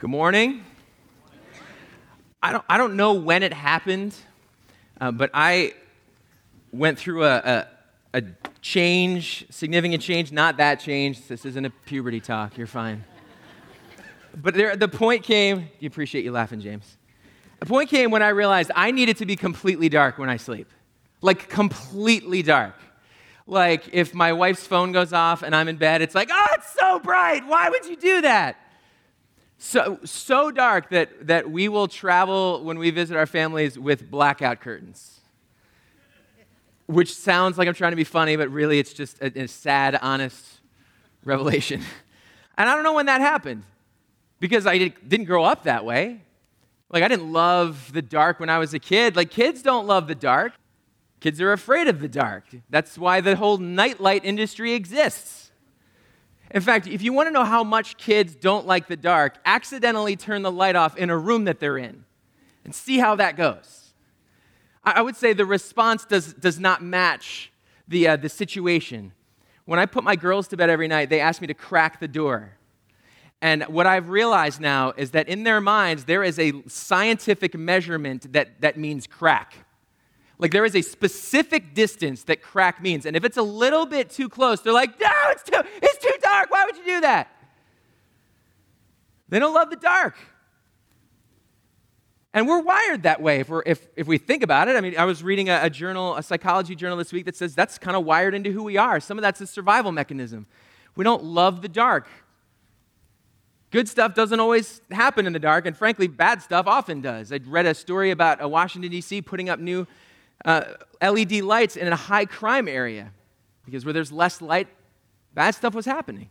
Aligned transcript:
Good 0.00 0.08
morning. 0.08 0.64
I 2.42 2.52
don't, 2.52 2.64
I 2.70 2.78
don't 2.78 2.96
know 2.96 3.12
when 3.12 3.42
it 3.42 3.52
happened, 3.52 4.16
uh, 4.98 5.10
but 5.10 5.28
I 5.34 5.74
went 6.72 6.98
through 6.98 7.24
a, 7.24 7.36
a, 7.36 7.66
a 8.14 8.22
change, 8.62 9.44
significant 9.50 10.02
change, 10.02 10.32
not 10.32 10.56
that 10.56 10.80
change. 10.80 11.28
This 11.28 11.44
isn't 11.44 11.66
a 11.66 11.68
puberty 11.84 12.18
talk. 12.18 12.56
You're 12.56 12.66
fine. 12.66 13.04
But 14.34 14.54
there, 14.54 14.74
the 14.74 14.88
point 14.88 15.22
came, 15.22 15.68
you 15.80 15.88
appreciate 15.88 16.24
you 16.24 16.32
laughing, 16.32 16.62
James. 16.62 16.96
The 17.58 17.66
point 17.66 17.90
came 17.90 18.10
when 18.10 18.22
I 18.22 18.30
realized 18.30 18.70
I 18.74 18.92
needed 18.92 19.18
to 19.18 19.26
be 19.26 19.36
completely 19.36 19.90
dark 19.90 20.16
when 20.16 20.30
I 20.30 20.38
sleep. 20.38 20.70
Like, 21.20 21.50
completely 21.50 22.42
dark. 22.42 22.76
Like, 23.46 23.90
if 23.92 24.14
my 24.14 24.32
wife's 24.32 24.66
phone 24.66 24.92
goes 24.92 25.12
off 25.12 25.42
and 25.42 25.54
I'm 25.54 25.68
in 25.68 25.76
bed, 25.76 26.00
it's 26.00 26.14
like, 26.14 26.30
oh, 26.32 26.46
it's 26.52 26.72
so 26.72 27.00
bright. 27.00 27.46
Why 27.46 27.68
would 27.68 27.84
you 27.84 27.96
do 27.96 28.22
that? 28.22 28.56
So, 29.62 30.00
so 30.04 30.50
dark 30.50 30.88
that, 30.88 31.26
that 31.26 31.50
we 31.50 31.68
will 31.68 31.86
travel 31.86 32.64
when 32.64 32.78
we 32.78 32.90
visit 32.90 33.14
our 33.14 33.26
families 33.26 33.78
with 33.78 34.10
blackout 34.10 34.62
curtains. 34.62 35.20
Which 36.86 37.14
sounds 37.14 37.58
like 37.58 37.68
I'm 37.68 37.74
trying 37.74 37.92
to 37.92 37.96
be 37.96 38.04
funny, 38.04 38.36
but 38.36 38.48
really 38.50 38.78
it's 38.78 38.94
just 38.94 39.20
a, 39.20 39.42
a 39.42 39.46
sad, 39.46 39.98
honest 40.00 40.44
revelation. 41.24 41.82
And 42.58 42.68
I 42.68 42.74
don't 42.74 42.84
know 42.84 42.92
when 42.92 43.06
that 43.06 43.22
happened 43.22 43.62
because 44.38 44.66
I 44.66 44.76
didn't 44.76 45.24
grow 45.24 45.44
up 45.44 45.62
that 45.62 45.82
way. 45.82 46.20
Like, 46.90 47.02
I 47.02 47.08
didn't 47.08 47.32
love 47.32 47.90
the 47.94 48.02
dark 48.02 48.38
when 48.38 48.50
I 48.50 48.58
was 48.58 48.74
a 48.74 48.78
kid. 48.78 49.16
Like, 49.16 49.30
kids 49.30 49.62
don't 49.62 49.86
love 49.86 50.08
the 50.08 50.14
dark. 50.14 50.52
Kids 51.20 51.40
are 51.40 51.52
afraid 51.52 51.88
of 51.88 52.00
the 52.00 52.08
dark. 52.08 52.44
That's 52.68 52.98
why 52.98 53.22
the 53.22 53.34
whole 53.34 53.56
nightlight 53.56 54.26
industry 54.26 54.74
exists. 54.74 55.39
In 56.50 56.60
fact, 56.60 56.86
if 56.86 57.02
you 57.02 57.12
want 57.12 57.28
to 57.28 57.32
know 57.32 57.44
how 57.44 57.62
much 57.62 57.96
kids 57.96 58.34
don't 58.34 58.66
like 58.66 58.88
the 58.88 58.96
dark, 58.96 59.38
accidentally 59.44 60.16
turn 60.16 60.42
the 60.42 60.50
light 60.50 60.74
off 60.74 60.96
in 60.96 61.10
a 61.10 61.16
room 61.16 61.44
that 61.44 61.60
they're 61.60 61.78
in 61.78 62.04
and 62.64 62.74
see 62.74 62.98
how 62.98 63.14
that 63.16 63.36
goes. 63.36 63.92
I 64.82 65.02
would 65.02 65.16
say 65.16 65.32
the 65.32 65.44
response 65.44 66.04
does, 66.04 66.32
does 66.32 66.58
not 66.58 66.82
match 66.82 67.52
the, 67.86 68.08
uh, 68.08 68.16
the 68.16 68.28
situation. 68.28 69.12
When 69.66 69.78
I 69.78 69.86
put 69.86 70.02
my 70.02 70.16
girls 70.16 70.48
to 70.48 70.56
bed 70.56 70.70
every 70.70 70.88
night, 70.88 71.10
they 71.10 71.20
ask 71.20 71.40
me 71.40 71.46
to 71.46 71.54
crack 71.54 72.00
the 72.00 72.08
door. 72.08 72.52
And 73.42 73.62
what 73.64 73.86
I've 73.86 74.08
realized 74.08 74.60
now 74.60 74.92
is 74.96 75.12
that 75.12 75.28
in 75.28 75.44
their 75.44 75.60
minds, 75.60 76.04
there 76.04 76.22
is 76.22 76.38
a 76.38 76.52
scientific 76.66 77.54
measurement 77.54 78.32
that, 78.32 78.60
that 78.60 78.76
means 78.76 79.06
crack. 79.06 79.54
Like 80.40 80.52
there 80.52 80.64
is 80.64 80.74
a 80.74 80.80
specific 80.80 81.74
distance 81.74 82.24
that 82.24 82.40
crack 82.40 82.82
means. 82.82 83.04
And 83.04 83.14
if 83.14 83.24
it's 83.24 83.36
a 83.36 83.42
little 83.42 83.84
bit 83.84 84.08
too 84.08 84.30
close, 84.30 84.62
they're 84.62 84.72
like, 84.72 84.98
no, 84.98 85.10
it's 85.26 85.42
too, 85.42 85.60
it's 85.82 86.02
too 86.02 86.14
dark. 86.22 86.50
Why 86.50 86.64
would 86.64 86.78
you 86.78 86.84
do 86.84 87.00
that? 87.02 87.30
They 89.28 89.38
don't 89.38 89.52
love 89.52 89.68
the 89.68 89.76
dark. 89.76 90.16
And 92.32 92.48
we're 92.48 92.62
wired 92.62 93.02
that 93.02 93.20
way 93.20 93.40
if, 93.40 93.50
we're, 93.50 93.62
if, 93.66 93.86
if 93.96 94.06
we 94.06 94.16
think 94.16 94.42
about 94.42 94.68
it. 94.68 94.76
I 94.76 94.80
mean, 94.80 94.96
I 94.96 95.04
was 95.04 95.22
reading 95.22 95.50
a, 95.50 95.60
a 95.62 95.70
journal, 95.70 96.16
a 96.16 96.22
psychology 96.22 96.74
journal 96.74 96.96
this 96.96 97.12
week 97.12 97.26
that 97.26 97.36
says 97.36 97.54
that's 97.54 97.76
kind 97.76 97.96
of 97.96 98.06
wired 98.06 98.34
into 98.34 98.50
who 98.50 98.62
we 98.62 98.78
are. 98.78 98.98
Some 98.98 99.18
of 99.18 99.22
that's 99.22 99.42
a 99.42 99.46
survival 99.46 99.92
mechanism. 99.92 100.46
We 100.96 101.04
don't 101.04 101.22
love 101.22 101.60
the 101.60 101.68
dark. 101.68 102.08
Good 103.70 103.88
stuff 103.88 104.14
doesn't 104.14 104.40
always 104.40 104.80
happen 104.90 105.26
in 105.26 105.32
the 105.32 105.38
dark, 105.38 105.64
and 105.64 105.76
frankly, 105.76 106.08
bad 106.08 106.42
stuff 106.42 106.66
often 106.66 107.00
does. 107.00 107.30
I 107.30 107.38
read 107.46 107.66
a 107.66 107.74
story 107.74 108.10
about 108.10 108.42
a 108.42 108.48
Washington, 108.48 108.90
D.C. 108.90 109.22
putting 109.22 109.48
up 109.48 109.60
new 109.60 109.86
uh, 110.44 110.62
LED 111.02 111.32
lights 111.42 111.76
in 111.76 111.88
a 111.88 111.96
high 111.96 112.24
crime 112.24 112.68
area 112.68 113.12
because 113.64 113.84
where 113.84 113.94
there's 113.94 114.12
less 114.12 114.40
light, 114.42 114.68
bad 115.34 115.54
stuff 115.54 115.74
was 115.74 115.86
happening. 115.86 116.28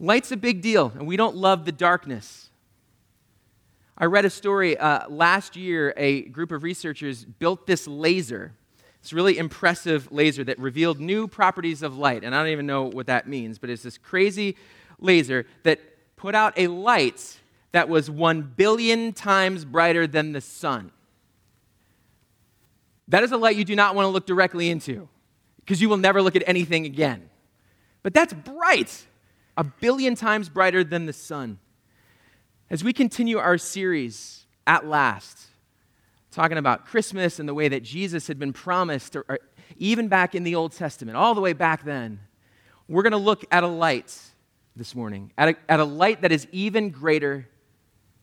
Light's 0.00 0.30
a 0.30 0.36
big 0.36 0.60
deal, 0.62 0.92
and 0.94 1.06
we 1.06 1.16
don't 1.16 1.36
love 1.36 1.64
the 1.64 1.72
darkness. 1.72 2.50
I 3.96 4.04
read 4.04 4.24
a 4.24 4.30
story 4.30 4.78
uh, 4.78 5.08
last 5.08 5.56
year, 5.56 5.92
a 5.96 6.22
group 6.22 6.52
of 6.52 6.62
researchers 6.62 7.24
built 7.24 7.66
this 7.66 7.88
laser. 7.88 8.52
It's 9.00 9.12
really 9.12 9.38
impressive 9.38 10.12
laser 10.12 10.44
that 10.44 10.58
revealed 10.58 11.00
new 11.00 11.26
properties 11.26 11.82
of 11.82 11.98
light. 11.98 12.22
And 12.22 12.32
I 12.32 12.38
don't 12.38 12.52
even 12.52 12.66
know 12.66 12.84
what 12.84 13.06
that 13.06 13.26
means, 13.26 13.58
but 13.58 13.70
it's 13.70 13.82
this 13.82 13.98
crazy 13.98 14.56
laser 15.00 15.46
that 15.64 15.80
put 16.16 16.36
out 16.36 16.52
a 16.56 16.68
light 16.68 17.38
that 17.72 17.88
was 17.88 18.08
one 18.08 18.42
billion 18.42 19.12
times 19.12 19.64
brighter 19.64 20.06
than 20.06 20.32
the 20.32 20.40
sun. 20.40 20.92
That 23.08 23.24
is 23.24 23.32
a 23.32 23.36
light 23.36 23.56
you 23.56 23.64
do 23.64 23.74
not 23.74 23.94
want 23.94 24.04
to 24.04 24.10
look 24.10 24.26
directly 24.26 24.70
into 24.70 25.08
because 25.60 25.80
you 25.80 25.88
will 25.88 25.96
never 25.96 26.22
look 26.22 26.36
at 26.36 26.42
anything 26.46 26.84
again. 26.84 27.28
But 28.02 28.14
that's 28.14 28.32
bright, 28.32 29.06
a 29.56 29.64
billion 29.64 30.14
times 30.14 30.48
brighter 30.48 30.84
than 30.84 31.06
the 31.06 31.12
sun. 31.12 31.58
As 32.70 32.84
we 32.84 32.92
continue 32.92 33.38
our 33.38 33.58
series, 33.58 34.46
At 34.66 34.86
Last, 34.86 35.46
talking 36.30 36.58
about 36.58 36.86
Christmas 36.86 37.38
and 37.38 37.48
the 37.48 37.54
way 37.54 37.68
that 37.68 37.82
Jesus 37.82 38.26
had 38.28 38.38
been 38.38 38.52
promised, 38.52 39.16
or, 39.16 39.38
even 39.78 40.08
back 40.08 40.34
in 40.34 40.42
the 40.44 40.54
Old 40.54 40.72
Testament, 40.72 41.16
all 41.16 41.34
the 41.34 41.40
way 41.40 41.54
back 41.54 41.84
then, 41.84 42.20
we're 42.88 43.02
going 43.02 43.12
to 43.12 43.18
look 43.18 43.44
at 43.50 43.64
a 43.64 43.68
light 43.68 44.18
this 44.76 44.94
morning, 44.94 45.32
at 45.36 45.48
a, 45.48 45.56
at 45.68 45.80
a 45.80 45.84
light 45.84 46.22
that 46.22 46.32
is 46.32 46.46
even 46.52 46.90
greater 46.90 47.48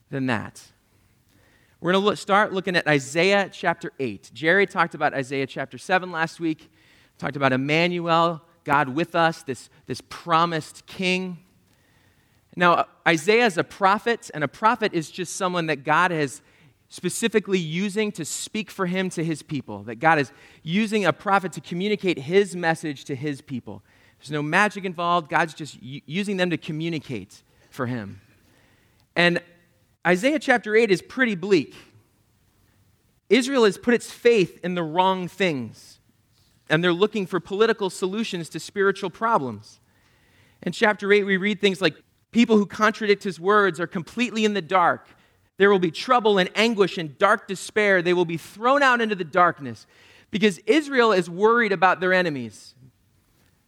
than 0.09 0.27
that. 0.27 0.61
We're 1.81 1.91
going 1.91 2.01
to 2.01 2.05
look, 2.05 2.17
start 2.17 2.53
looking 2.53 2.75
at 2.75 2.87
Isaiah 2.87 3.49
chapter 3.51 3.91
8. 3.99 4.31
Jerry 4.33 4.65
talked 4.65 4.95
about 4.95 5.13
Isaiah 5.13 5.45
chapter 5.45 5.77
7 5.77 6.09
last 6.11 6.39
week, 6.39 6.71
talked 7.17 7.35
about 7.35 7.51
Emmanuel, 7.51 8.41
God 8.63 8.89
with 8.89 9.13
us, 9.13 9.43
this, 9.43 9.69
this 9.85 10.01
promised 10.09 10.85
king. 10.85 11.39
Now, 12.55 12.73
uh, 12.73 12.83
Isaiah 13.05 13.45
is 13.45 13.57
a 13.57 13.63
prophet, 13.63 14.31
and 14.33 14.43
a 14.43 14.47
prophet 14.47 14.93
is 14.93 15.11
just 15.11 15.35
someone 15.35 15.65
that 15.65 15.83
God 15.83 16.11
has 16.11 16.41
specifically 16.87 17.59
using 17.59 18.11
to 18.13 18.23
speak 18.23 18.71
for 18.71 18.85
him 18.85 19.09
to 19.09 19.23
his 19.23 19.43
people, 19.43 19.83
that 19.83 19.95
God 19.95 20.17
is 20.17 20.31
using 20.63 21.05
a 21.05 21.11
prophet 21.11 21.51
to 21.53 21.61
communicate 21.61 22.19
his 22.19 22.55
message 22.55 23.03
to 23.05 23.15
his 23.15 23.41
people. 23.41 23.83
There's 24.19 24.31
no 24.31 24.41
magic 24.41 24.85
involved. 24.85 25.29
God's 25.29 25.53
just 25.53 25.77
using 25.81 26.37
them 26.37 26.49
to 26.51 26.57
communicate 26.57 27.43
for 27.69 27.85
him. 27.85 28.21
And 29.15 29.41
Isaiah 30.05 30.39
chapter 30.39 30.75
8 30.75 30.91
is 30.91 31.01
pretty 31.01 31.35
bleak. 31.35 31.75
Israel 33.29 33.65
has 33.65 33.77
put 33.77 33.93
its 33.93 34.11
faith 34.11 34.59
in 34.63 34.75
the 34.75 34.83
wrong 34.83 35.27
things, 35.27 35.99
and 36.69 36.83
they're 36.83 36.93
looking 36.93 37.25
for 37.25 37.39
political 37.39 37.89
solutions 37.89 38.49
to 38.49 38.59
spiritual 38.59 39.09
problems. 39.09 39.79
In 40.61 40.71
chapter 40.71 41.11
8, 41.11 41.23
we 41.23 41.37
read 41.37 41.59
things 41.59 41.81
like 41.81 41.95
people 42.31 42.57
who 42.57 42.65
contradict 42.65 43.23
his 43.23 43.39
words 43.39 43.79
are 43.79 43.87
completely 43.87 44.45
in 44.45 44.53
the 44.53 44.61
dark. 44.61 45.07
There 45.57 45.71
will 45.71 45.79
be 45.79 45.91
trouble 45.91 46.37
and 46.37 46.49
anguish 46.55 46.97
and 46.97 47.17
dark 47.17 47.47
despair. 47.47 48.01
They 48.01 48.13
will 48.13 48.25
be 48.25 48.37
thrown 48.37 48.83
out 48.83 49.01
into 49.01 49.15
the 49.15 49.23
darkness 49.23 49.87
because 50.29 50.59
Israel 50.59 51.13
is 51.13 51.29
worried 51.29 51.71
about 51.71 51.99
their 51.99 52.13
enemies. 52.13 52.75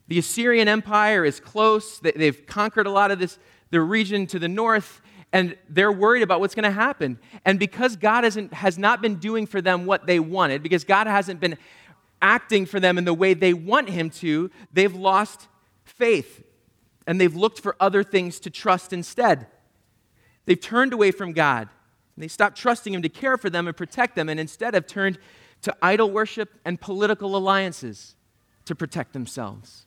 The 0.07 0.19
Assyrian 0.19 0.67
Empire 0.67 1.25
is 1.25 1.39
close. 1.39 1.99
They've 1.99 2.45
conquered 2.45 2.87
a 2.87 2.91
lot 2.91 3.09
of 3.09 3.19
this, 3.19 3.39
the 3.71 3.81
region 3.81 4.27
to 4.27 4.39
the 4.39 4.47
north, 4.47 5.01
and 5.37 5.55
they're 5.69 5.91
worried 5.91 6.23
about 6.23 6.39
what's 6.39 6.55
going 6.55 6.63
to 6.63 6.71
happen. 6.71 7.19
And 7.45 7.59
because 7.59 7.95
God 7.95 8.23
hasn't, 8.23 8.51
has 8.53 8.75
not 8.79 9.03
been 9.03 9.17
doing 9.17 9.45
for 9.45 9.61
them 9.61 9.85
what 9.85 10.07
they 10.07 10.19
wanted, 10.19 10.63
because 10.63 10.83
God 10.83 11.05
hasn't 11.05 11.39
been 11.39 11.59
acting 12.19 12.65
for 12.65 12.79
them 12.79 12.97
in 12.97 13.05
the 13.05 13.13
way 13.13 13.35
they 13.35 13.53
want 13.53 13.87
Him 13.87 14.09
to, 14.09 14.49
they've 14.73 14.95
lost 14.95 15.47
faith 15.85 16.43
and 17.05 17.21
they've 17.21 17.35
looked 17.35 17.59
for 17.59 17.75
other 17.79 18.03
things 18.03 18.39
to 18.39 18.49
trust 18.49 18.91
instead. 18.91 19.45
They've 20.45 20.59
turned 20.59 20.91
away 20.91 21.11
from 21.11 21.33
God. 21.33 21.69
They 22.17 22.27
stopped 22.27 22.57
trusting 22.57 22.91
Him 22.91 23.03
to 23.03 23.09
care 23.09 23.37
for 23.37 23.51
them 23.51 23.67
and 23.67 23.77
protect 23.77 24.15
them, 24.15 24.29
and 24.29 24.39
instead 24.39 24.73
have 24.73 24.87
turned 24.87 25.19
to 25.61 25.75
idol 25.83 26.09
worship 26.09 26.49
and 26.65 26.81
political 26.81 27.35
alliances 27.35 28.15
to 28.65 28.73
protect 28.73 29.13
themselves. 29.13 29.85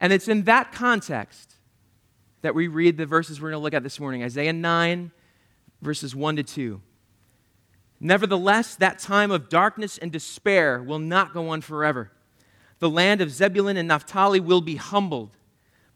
And 0.00 0.12
it's 0.12 0.28
in 0.28 0.42
that 0.42 0.70
context 0.70 1.54
that 2.42 2.54
we 2.54 2.68
read 2.68 2.96
the 2.96 3.06
verses 3.06 3.40
we're 3.40 3.50
going 3.50 3.60
to 3.60 3.62
look 3.62 3.74
at 3.74 3.82
this 3.82 4.00
morning 4.00 4.22
Isaiah 4.22 4.52
9, 4.52 5.10
verses 5.82 6.14
1 6.14 6.36
to 6.36 6.42
2. 6.42 6.80
Nevertheless, 8.00 8.76
that 8.76 8.98
time 8.98 9.30
of 9.30 9.50
darkness 9.50 9.98
and 9.98 10.10
despair 10.10 10.82
will 10.82 10.98
not 10.98 11.34
go 11.34 11.50
on 11.50 11.60
forever. 11.60 12.10
The 12.78 12.88
land 12.88 13.20
of 13.20 13.30
Zebulun 13.30 13.76
and 13.76 13.88
Naphtali 13.88 14.40
will 14.40 14.62
be 14.62 14.76
humbled, 14.76 15.36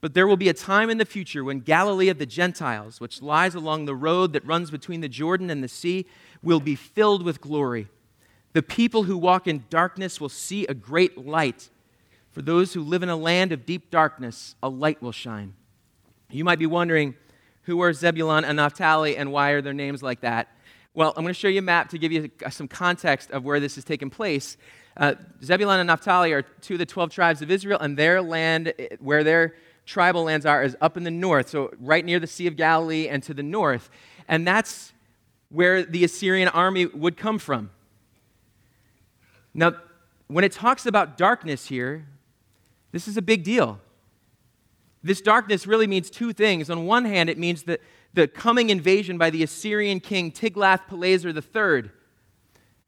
but 0.02 0.12
there 0.12 0.26
will 0.26 0.37
be 0.37 0.50
a 0.50 0.55
time 0.55 0.91
in 0.91 0.99
the 0.99 1.06
future 1.06 1.43
when 1.43 1.61
Galilee 1.61 2.11
of 2.11 2.19
the 2.19 2.26
Gentiles, 2.26 3.00
which 3.00 3.23
lies 3.23 3.55
along 3.55 3.87
the 3.87 3.94
road 3.94 4.35
that 4.35 4.44
runs 4.44 4.70
between 4.70 5.00
the 5.00 5.08
Jordan 5.08 5.49
and 5.49 5.64
the 5.64 5.69
sea, 5.69 6.05
will 6.43 6.61
be 6.61 6.75
filled 6.75 7.23
with 7.23 7.40
glory. 7.40 7.88
The 8.52 8.62
people 8.62 9.05
who 9.05 9.17
walk 9.17 9.49
in 9.49 9.64
darkness 9.70 10.20
will 10.20 10.29
see 10.29 10.67
a 10.67 10.75
great 10.75 11.17
light. 11.17 11.70
For 12.32 12.43
those 12.43 12.75
who 12.75 12.82
live 12.82 13.02
in 13.02 13.08
a 13.08 13.17
land 13.17 13.50
of 13.50 13.64
deep 13.64 13.90
darkness, 13.90 14.56
a 14.62 14.69
light 14.69 15.00
will 15.00 15.12
shine. 15.12 15.55
You 16.34 16.42
might 16.42 16.58
be 16.58 16.66
wondering 16.66 17.14
who 17.62 17.81
are 17.82 17.92
Zebulun 17.92 18.44
and 18.44 18.56
Naphtali 18.56 19.16
and 19.16 19.31
why 19.31 19.50
are 19.50 19.62
their 19.62 19.72
names 19.72 20.02
like 20.02 20.22
that? 20.22 20.48
Well, 20.92 21.14
I'm 21.16 21.22
going 21.22 21.32
to 21.32 21.38
show 21.38 21.46
you 21.46 21.60
a 21.60 21.62
map 21.62 21.90
to 21.90 21.98
give 21.98 22.10
you 22.10 22.28
some 22.50 22.66
context 22.66 23.31
of 23.31 23.44
where 23.44 23.60
this 23.60 23.78
is 23.78 23.84
taking 23.84 24.10
place. 24.10 24.56
Uh, 24.96 25.14
Zebulun 25.44 25.78
and 25.78 25.86
Naphtali 25.86 26.32
are 26.32 26.42
two 26.42 26.75
of 26.75 26.81
the 26.81 26.86
12 26.86 27.10
tribes 27.10 27.40
of 27.40 27.52
Israel, 27.52 27.78
and 27.81 27.96
their 27.96 28.20
land, 28.20 28.72
where 28.98 29.22
they're 29.22 29.54
tribal 29.86 30.25
lands 30.25 30.44
are 30.44 30.64
is 30.64 30.76
up 30.81 30.96
in 30.96 31.04
the 31.04 31.10
north, 31.10 31.50
so 31.50 31.72
right 31.81 32.04
near 32.04 32.19
the 32.19 32.26
Sea 32.26 32.48
of 32.48 32.56
Galilee 32.56 33.06
and 33.08 33.22
to 33.22 33.34
the 33.34 33.42
north. 33.42 33.88
And 34.26 34.46
that's 34.46 34.92
where 35.50 35.84
the 35.84 36.02
Assyrian 36.02 36.48
army 36.48 36.87
would 36.87 37.16
come 37.16 37.38
from. 37.38 37.70
Now, 39.52 39.75
when 40.26 40.42
it 40.42 40.50
talks 40.50 40.84
about 40.84 41.16
darkness 41.16 41.66
here, 41.66 42.06
this 42.90 43.06
is 43.06 43.16
a 43.16 43.22
big 43.22 43.44
deal. 43.44 43.78
This 45.04 45.20
darkness 45.20 45.66
really 45.66 45.86
means 45.86 46.08
two 46.08 46.32
things. 46.32 46.70
On 46.70 46.86
one 46.86 47.04
hand, 47.04 47.28
it 47.28 47.36
means 47.36 47.64
that 47.64 47.82
the 48.14 48.26
coming 48.26 48.70
invasion 48.70 49.18
by 49.18 49.28
the 49.28 49.42
Assyrian 49.42 50.00
king 50.00 50.32
Tiglath-Pileser 50.32 51.28
III, 51.28 51.90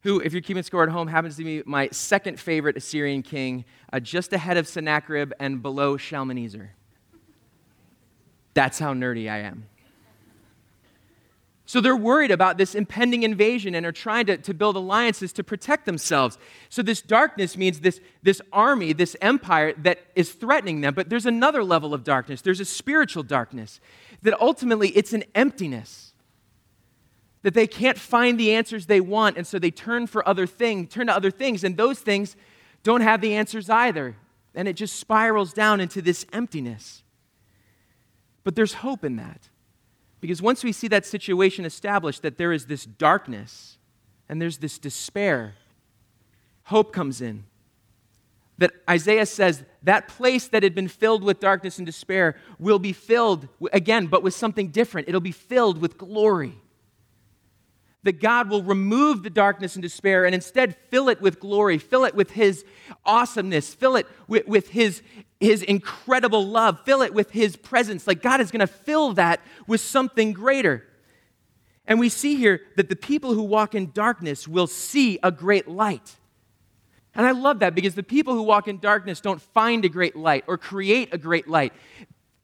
who, 0.00 0.20
if 0.20 0.32
you're 0.32 0.40
keeping 0.40 0.62
score 0.62 0.82
at 0.82 0.88
home, 0.88 1.08
happens 1.08 1.36
to 1.36 1.44
be 1.44 1.62
my 1.66 1.90
second 1.92 2.40
favorite 2.40 2.78
Assyrian 2.78 3.22
king, 3.22 3.66
uh, 3.92 4.00
just 4.00 4.32
ahead 4.32 4.56
of 4.56 4.66
Sennacherib 4.66 5.32
and 5.38 5.60
below 5.60 5.98
Shalmaneser. 5.98 6.70
That's 8.54 8.78
how 8.78 8.94
nerdy 8.94 9.30
I 9.30 9.40
am. 9.40 9.66
So 11.68 11.80
they're 11.80 11.96
worried 11.96 12.30
about 12.30 12.58
this 12.58 12.76
impending 12.76 13.24
invasion 13.24 13.74
and 13.74 13.84
are 13.84 13.92
trying 13.92 14.26
to, 14.26 14.36
to 14.36 14.54
build 14.54 14.76
alliances 14.76 15.32
to 15.32 15.42
protect 15.42 15.84
themselves. 15.84 16.38
So 16.68 16.80
this 16.80 17.02
darkness 17.02 17.56
means 17.56 17.80
this, 17.80 18.00
this 18.22 18.40
army, 18.52 18.92
this 18.92 19.16
empire 19.20 19.74
that 19.78 19.98
is 20.14 20.30
threatening 20.30 20.80
them. 20.80 20.94
But 20.94 21.10
there's 21.10 21.26
another 21.26 21.64
level 21.64 21.92
of 21.92 22.04
darkness. 22.04 22.40
There's 22.40 22.60
a 22.60 22.64
spiritual 22.64 23.24
darkness 23.24 23.80
that 24.22 24.40
ultimately 24.40 24.90
it's 24.90 25.12
an 25.12 25.24
emptiness. 25.34 26.12
That 27.42 27.54
they 27.54 27.66
can't 27.66 27.98
find 27.98 28.38
the 28.38 28.54
answers 28.54 28.86
they 28.86 29.00
want, 29.00 29.36
and 29.36 29.46
so 29.46 29.58
they 29.58 29.70
turn 29.70 30.06
for 30.06 30.26
other 30.28 30.46
things, 30.46 30.92
turn 30.92 31.08
to 31.08 31.14
other 31.14 31.30
things, 31.30 31.64
and 31.64 31.76
those 31.76 31.98
things 31.98 32.36
don't 32.84 33.02
have 33.02 33.20
the 33.20 33.34
answers 33.34 33.68
either. 33.68 34.16
And 34.54 34.68
it 34.68 34.74
just 34.74 34.96
spirals 34.96 35.52
down 35.52 35.80
into 35.80 36.00
this 36.00 36.26
emptiness. 36.32 37.02
But 38.44 38.54
there's 38.54 38.74
hope 38.74 39.04
in 39.04 39.16
that. 39.16 39.48
Because 40.26 40.42
once 40.42 40.64
we 40.64 40.72
see 40.72 40.88
that 40.88 41.06
situation 41.06 41.64
established, 41.64 42.22
that 42.22 42.36
there 42.36 42.52
is 42.52 42.66
this 42.66 42.84
darkness 42.84 43.78
and 44.28 44.42
there's 44.42 44.58
this 44.58 44.76
despair, 44.76 45.54
hope 46.64 46.92
comes 46.92 47.20
in. 47.20 47.44
That 48.58 48.72
Isaiah 48.90 49.26
says 49.26 49.62
that 49.84 50.08
place 50.08 50.48
that 50.48 50.64
had 50.64 50.74
been 50.74 50.88
filled 50.88 51.22
with 51.22 51.38
darkness 51.38 51.78
and 51.78 51.86
despair 51.86 52.34
will 52.58 52.80
be 52.80 52.92
filled 52.92 53.46
again, 53.72 54.08
but 54.08 54.24
with 54.24 54.34
something 54.34 54.70
different. 54.70 55.08
It'll 55.08 55.20
be 55.20 55.30
filled 55.30 55.78
with 55.80 55.96
glory 55.96 56.58
that 58.06 58.20
God 58.20 58.48
will 58.48 58.62
remove 58.62 59.22
the 59.22 59.30
darkness 59.30 59.74
and 59.74 59.82
despair 59.82 60.24
and 60.24 60.34
instead 60.34 60.76
fill 60.90 61.08
it 61.08 61.20
with 61.20 61.38
glory, 61.38 61.76
fill 61.76 62.04
it 62.04 62.14
with 62.14 62.30
His 62.30 62.64
awesomeness, 63.04 63.74
fill 63.74 63.96
it 63.96 64.06
with, 64.26 64.46
with 64.46 64.70
His, 64.70 65.02
His 65.40 65.62
incredible 65.62 66.46
love, 66.46 66.80
fill 66.84 67.02
it 67.02 67.12
with 67.12 67.30
His 67.30 67.56
presence. 67.56 68.06
Like 68.06 68.22
God 68.22 68.40
is 68.40 68.50
going 68.50 68.60
to 68.60 68.66
fill 68.66 69.12
that 69.14 69.40
with 69.66 69.80
something 69.80 70.32
greater. 70.32 70.84
And 71.86 72.00
we 72.00 72.08
see 72.08 72.36
here 72.36 72.62
that 72.76 72.88
the 72.88 72.96
people 72.96 73.34
who 73.34 73.42
walk 73.42 73.74
in 73.74 73.92
darkness 73.92 74.48
will 74.48 74.66
see 74.66 75.18
a 75.22 75.30
great 75.30 75.68
light. 75.68 76.16
And 77.14 77.24
I 77.24 77.30
love 77.30 77.60
that 77.60 77.74
because 77.74 77.94
the 77.94 78.02
people 78.02 78.34
who 78.34 78.42
walk 78.42 78.68
in 78.68 78.78
darkness 78.78 79.20
don't 79.20 79.40
find 79.40 79.84
a 79.84 79.88
great 79.88 80.16
light 80.16 80.44
or 80.46 80.58
create 80.58 81.14
a 81.14 81.18
great 81.18 81.48
light. 81.48 81.72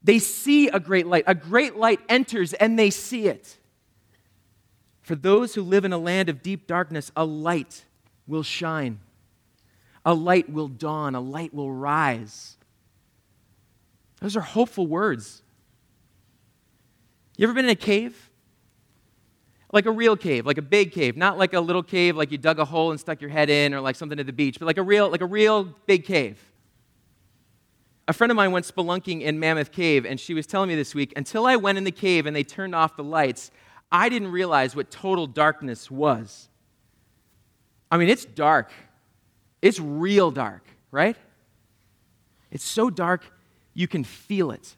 They 0.03 0.19
see 0.19 0.67
a 0.67 0.79
great 0.79 1.05
light. 1.05 1.25
A 1.27 1.35
great 1.35 1.75
light 1.75 1.99
enters 2.09 2.53
and 2.53 2.77
they 2.77 2.89
see 2.89 3.27
it. 3.27 3.57
For 5.01 5.15
those 5.15 5.53
who 5.53 5.61
live 5.61 5.85
in 5.85 5.93
a 5.93 5.97
land 5.97 6.29
of 6.29 6.41
deep 6.41 6.65
darkness, 6.65 7.11
a 7.15 7.25
light 7.25 7.85
will 8.25 8.43
shine. 8.43 8.99
A 10.05 10.13
light 10.13 10.49
will 10.49 10.69
dawn. 10.69 11.13
A 11.13 11.21
light 11.21 11.53
will 11.53 11.71
rise. 11.71 12.57
Those 14.23 14.37
are 14.37 14.41
hopeful 14.41 14.87
words. 14.87 15.43
You 17.35 17.45
ever 17.45 17.53
been 17.53 17.65
in 17.65 17.71
a 17.71 17.75
cave? 17.75 18.29
Like 19.73 19.85
a 19.85 19.91
real 19.91 20.15
cave, 20.15 20.45
like 20.45 20.57
a 20.57 20.61
big 20.61 20.93
cave, 20.93 21.17
not 21.17 21.37
like 21.37 21.53
a 21.53 21.59
little 21.59 21.83
cave 21.83 22.15
like 22.15 22.31
you 22.31 22.37
dug 22.37 22.57
a 22.57 22.63
hole 22.63 22.91
and 22.91 22.99
stuck 22.99 23.19
your 23.19 23.29
head 23.29 23.49
in 23.49 23.73
or 23.73 23.81
like 23.81 23.97
something 23.97 24.17
at 24.17 24.25
the 24.25 24.31
beach, 24.31 24.59
but 24.59 24.65
like 24.65 24.77
a 24.77 24.81
real 24.81 25.09
like 25.09 25.19
a 25.19 25.25
real 25.25 25.65
big 25.87 26.05
cave. 26.05 26.39
A 28.07 28.13
friend 28.13 28.31
of 28.31 28.37
mine 28.37 28.53
went 28.53 28.65
spelunking 28.65 29.23
in 29.23 29.41
Mammoth 29.41 29.73
Cave 29.73 30.05
and 30.05 30.17
she 30.17 30.33
was 30.33 30.47
telling 30.47 30.69
me 30.69 30.75
this 30.75 30.95
week, 30.95 31.11
until 31.17 31.45
I 31.45 31.57
went 31.57 31.77
in 31.77 31.83
the 31.83 31.91
cave 31.91 32.25
and 32.25 32.33
they 32.33 32.45
turned 32.45 32.73
off 32.73 32.95
the 32.95 33.03
lights, 33.03 33.51
I 33.91 34.07
didn't 34.07 34.31
realize 34.31 34.73
what 34.73 34.89
total 34.89 35.27
darkness 35.27 35.91
was. 35.91 36.47
I 37.91 37.97
mean, 37.97 38.07
it's 38.07 38.23
dark. 38.23 38.71
It's 39.61 39.81
real 39.81 40.31
dark, 40.31 40.63
right? 40.91 41.17
It's 42.51 42.63
so 42.63 42.89
dark 42.89 43.29
you 43.73 43.87
can 43.87 44.03
feel 44.03 44.51
it. 44.51 44.75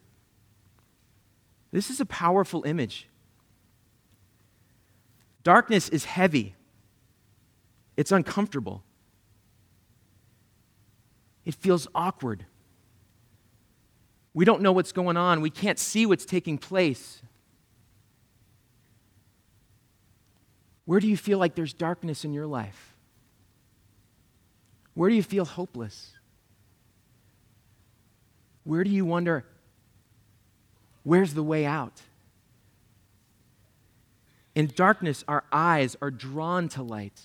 This 1.72 1.90
is 1.90 2.00
a 2.00 2.06
powerful 2.06 2.64
image. 2.64 3.08
Darkness 5.42 5.88
is 5.88 6.04
heavy, 6.04 6.56
it's 7.96 8.10
uncomfortable, 8.10 8.82
it 11.44 11.54
feels 11.54 11.86
awkward. 11.94 12.46
We 14.34 14.44
don't 14.44 14.60
know 14.60 14.72
what's 14.72 14.92
going 14.92 15.16
on, 15.16 15.40
we 15.40 15.50
can't 15.50 15.78
see 15.78 16.04
what's 16.04 16.24
taking 16.24 16.58
place. 16.58 17.22
Where 20.84 21.00
do 21.00 21.08
you 21.08 21.16
feel 21.16 21.38
like 21.38 21.54
there's 21.54 21.72
darkness 21.72 22.24
in 22.24 22.32
your 22.32 22.46
life? 22.46 22.94
Where 24.94 25.10
do 25.10 25.16
you 25.16 25.22
feel 25.22 25.44
hopeless? 25.44 26.15
Where 28.66 28.82
do 28.82 28.90
you 28.90 29.04
wonder, 29.04 29.44
where's 31.04 31.34
the 31.34 31.42
way 31.42 31.64
out? 31.64 32.02
In 34.56 34.66
darkness, 34.66 35.22
our 35.28 35.44
eyes 35.52 35.96
are 36.02 36.10
drawn 36.10 36.68
to 36.70 36.82
light. 36.82 37.20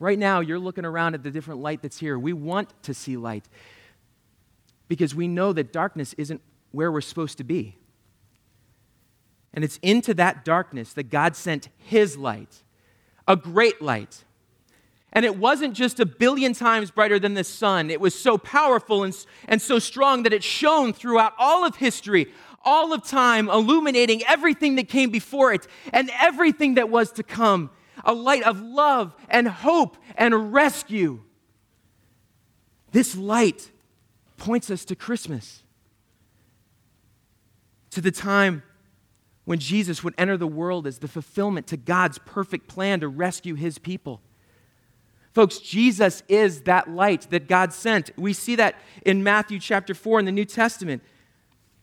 Right 0.00 0.18
now, 0.18 0.40
you're 0.40 0.58
looking 0.58 0.84
around 0.84 1.14
at 1.14 1.22
the 1.22 1.30
different 1.30 1.60
light 1.60 1.80
that's 1.80 1.98
here. 1.98 2.18
We 2.18 2.32
want 2.32 2.72
to 2.82 2.92
see 2.92 3.16
light 3.16 3.48
because 4.88 5.14
we 5.14 5.28
know 5.28 5.52
that 5.52 5.72
darkness 5.72 6.12
isn't 6.18 6.40
where 6.72 6.90
we're 6.90 7.02
supposed 7.02 7.38
to 7.38 7.44
be. 7.44 7.76
And 9.54 9.62
it's 9.62 9.78
into 9.82 10.12
that 10.14 10.44
darkness 10.44 10.92
that 10.94 11.04
God 11.04 11.36
sent 11.36 11.68
His 11.78 12.16
light 12.16 12.62
a 13.28 13.36
great 13.36 13.80
light. 13.80 14.24
And 15.12 15.24
it 15.24 15.36
wasn't 15.36 15.74
just 15.74 15.98
a 15.98 16.06
billion 16.06 16.52
times 16.52 16.90
brighter 16.90 17.18
than 17.18 17.34
the 17.34 17.44
sun. 17.44 17.90
It 17.90 18.00
was 18.00 18.14
so 18.14 18.38
powerful 18.38 19.02
and, 19.02 19.16
and 19.48 19.60
so 19.60 19.78
strong 19.78 20.22
that 20.22 20.32
it 20.32 20.44
shone 20.44 20.92
throughout 20.92 21.32
all 21.38 21.64
of 21.64 21.76
history, 21.76 22.32
all 22.64 22.92
of 22.92 23.04
time, 23.04 23.48
illuminating 23.48 24.22
everything 24.24 24.76
that 24.76 24.88
came 24.88 25.10
before 25.10 25.52
it 25.52 25.66
and 25.92 26.10
everything 26.20 26.74
that 26.74 26.90
was 26.90 27.10
to 27.12 27.22
come. 27.22 27.70
A 28.04 28.12
light 28.12 28.44
of 28.44 28.60
love 28.60 29.14
and 29.28 29.48
hope 29.48 29.96
and 30.16 30.52
rescue. 30.52 31.22
This 32.92 33.16
light 33.16 33.70
points 34.36 34.70
us 34.70 34.84
to 34.86 34.96
Christmas, 34.96 35.62
to 37.90 38.00
the 38.00 38.10
time 38.10 38.62
when 39.44 39.58
Jesus 39.58 40.04
would 40.04 40.14
enter 40.16 40.36
the 40.36 40.46
world 40.46 40.86
as 40.86 40.98
the 40.98 41.08
fulfillment 41.08 41.66
to 41.66 41.76
God's 41.76 42.18
perfect 42.18 42.68
plan 42.68 43.00
to 43.00 43.08
rescue 43.08 43.54
his 43.54 43.78
people. 43.78 44.22
Folks, 45.32 45.58
Jesus 45.58 46.22
is 46.28 46.62
that 46.62 46.90
light 46.90 47.28
that 47.30 47.48
God 47.48 47.72
sent. 47.72 48.10
We 48.16 48.32
see 48.32 48.56
that 48.56 48.76
in 49.06 49.22
Matthew 49.22 49.60
chapter 49.60 49.94
4 49.94 50.18
in 50.20 50.24
the 50.24 50.32
New 50.32 50.44
Testament. 50.44 51.02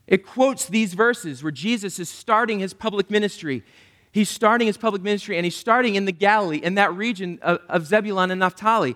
It 0.05 0.25
quotes 0.25 0.67
these 0.67 0.93
verses 0.93 1.43
where 1.43 1.51
Jesus 1.51 1.99
is 1.99 2.09
starting 2.09 2.59
his 2.59 2.73
public 2.73 3.09
ministry. 3.09 3.63
He's 4.11 4.29
starting 4.29 4.67
his 4.67 4.77
public 4.77 5.01
ministry 5.01 5.37
and 5.37 5.45
he's 5.45 5.55
starting 5.55 5.95
in 5.95 6.05
the 6.05 6.11
Galilee, 6.11 6.57
in 6.57 6.75
that 6.75 6.93
region 6.93 7.39
of, 7.41 7.59
of 7.69 7.85
Zebulun 7.85 8.31
and 8.31 8.39
Naphtali. 8.39 8.95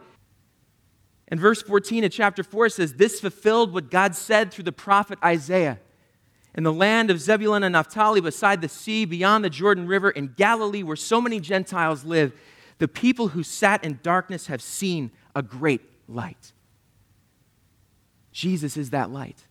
And 1.27 1.39
verse 1.39 1.61
14 1.61 2.03
of 2.03 2.11
chapter 2.11 2.43
4 2.43 2.69
says, 2.69 2.93
This 2.93 3.21
fulfilled 3.21 3.73
what 3.73 3.89
God 3.89 4.15
said 4.15 4.51
through 4.51 4.65
the 4.65 4.71
prophet 4.73 5.17
Isaiah 5.23 5.79
in 6.53 6.63
the 6.63 6.73
land 6.73 7.09
of 7.09 7.21
Zebulun 7.21 7.63
and 7.63 7.73
Naphtali, 7.73 8.19
beside 8.19 8.61
the 8.61 8.67
sea, 8.67 9.05
beyond 9.05 9.45
the 9.45 9.49
Jordan 9.49 9.87
River, 9.87 10.09
in 10.09 10.33
Galilee, 10.35 10.83
where 10.83 10.97
so 10.97 11.21
many 11.21 11.39
Gentiles 11.39 12.03
live, 12.03 12.33
the 12.81 12.87
people 12.87 13.27
who 13.27 13.43
sat 13.43 13.83
in 13.83 13.99
darkness 14.01 14.47
have 14.47 14.59
seen 14.59 15.11
a 15.35 15.43
great 15.43 15.81
light. 16.07 16.51
Jesus 18.31 18.75
is 18.75 18.89
that 18.89 19.11
light. 19.11 19.45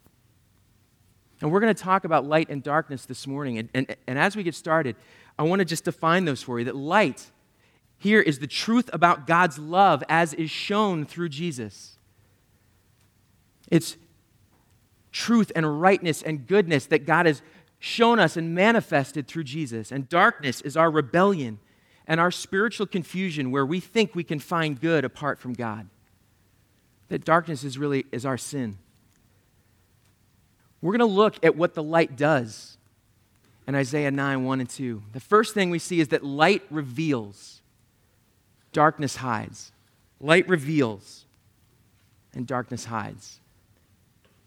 And 1.40 1.52
we're 1.52 1.60
going 1.60 1.72
to 1.72 1.80
talk 1.80 2.04
about 2.04 2.26
light 2.26 2.48
and 2.50 2.60
darkness 2.60 3.06
this 3.06 3.28
morning. 3.28 3.56
And, 3.58 3.68
and, 3.72 3.96
and 4.08 4.18
as 4.18 4.34
we 4.34 4.42
get 4.42 4.56
started, 4.56 4.96
I 5.38 5.44
want 5.44 5.60
to 5.60 5.64
just 5.64 5.84
define 5.84 6.24
those 6.24 6.42
for 6.42 6.58
you 6.58 6.64
that 6.64 6.74
light 6.74 7.30
here 7.98 8.20
is 8.20 8.40
the 8.40 8.48
truth 8.48 8.90
about 8.92 9.28
God's 9.28 9.60
love 9.60 10.02
as 10.08 10.34
is 10.34 10.50
shown 10.50 11.06
through 11.06 11.28
Jesus. 11.28 11.98
It's 13.70 13.96
truth 15.12 15.52
and 15.54 15.80
rightness 15.80 16.20
and 16.20 16.48
goodness 16.48 16.84
that 16.86 17.06
God 17.06 17.26
has 17.26 17.42
shown 17.78 18.18
us 18.18 18.36
and 18.36 18.56
manifested 18.56 19.28
through 19.28 19.44
Jesus. 19.44 19.92
And 19.92 20.08
darkness 20.08 20.60
is 20.62 20.76
our 20.76 20.90
rebellion 20.90 21.60
and 22.10 22.18
our 22.18 22.32
spiritual 22.32 22.86
confusion 22.86 23.52
where 23.52 23.64
we 23.64 23.78
think 23.78 24.16
we 24.16 24.24
can 24.24 24.40
find 24.40 24.80
good 24.80 25.04
apart 25.04 25.38
from 25.38 25.52
God. 25.52 25.88
That 27.08 27.24
darkness 27.24 27.62
is 27.62 27.78
really 27.78 28.04
is 28.10 28.26
our 28.26 28.36
sin. 28.36 28.78
We're 30.82 30.90
going 30.90 31.08
to 31.08 31.14
look 31.14 31.36
at 31.44 31.54
what 31.54 31.74
the 31.74 31.84
light 31.84 32.16
does 32.16 32.78
in 33.68 33.76
Isaiah 33.76 34.10
9 34.10 34.42
1 34.44 34.60
and 34.60 34.68
2. 34.68 35.04
The 35.12 35.20
first 35.20 35.54
thing 35.54 35.70
we 35.70 35.78
see 35.78 36.00
is 36.00 36.08
that 36.08 36.24
light 36.24 36.64
reveals, 36.68 37.62
darkness 38.72 39.14
hides. 39.14 39.70
Light 40.20 40.48
reveals, 40.48 41.26
and 42.34 42.44
darkness 42.44 42.86
hides. 42.86 43.38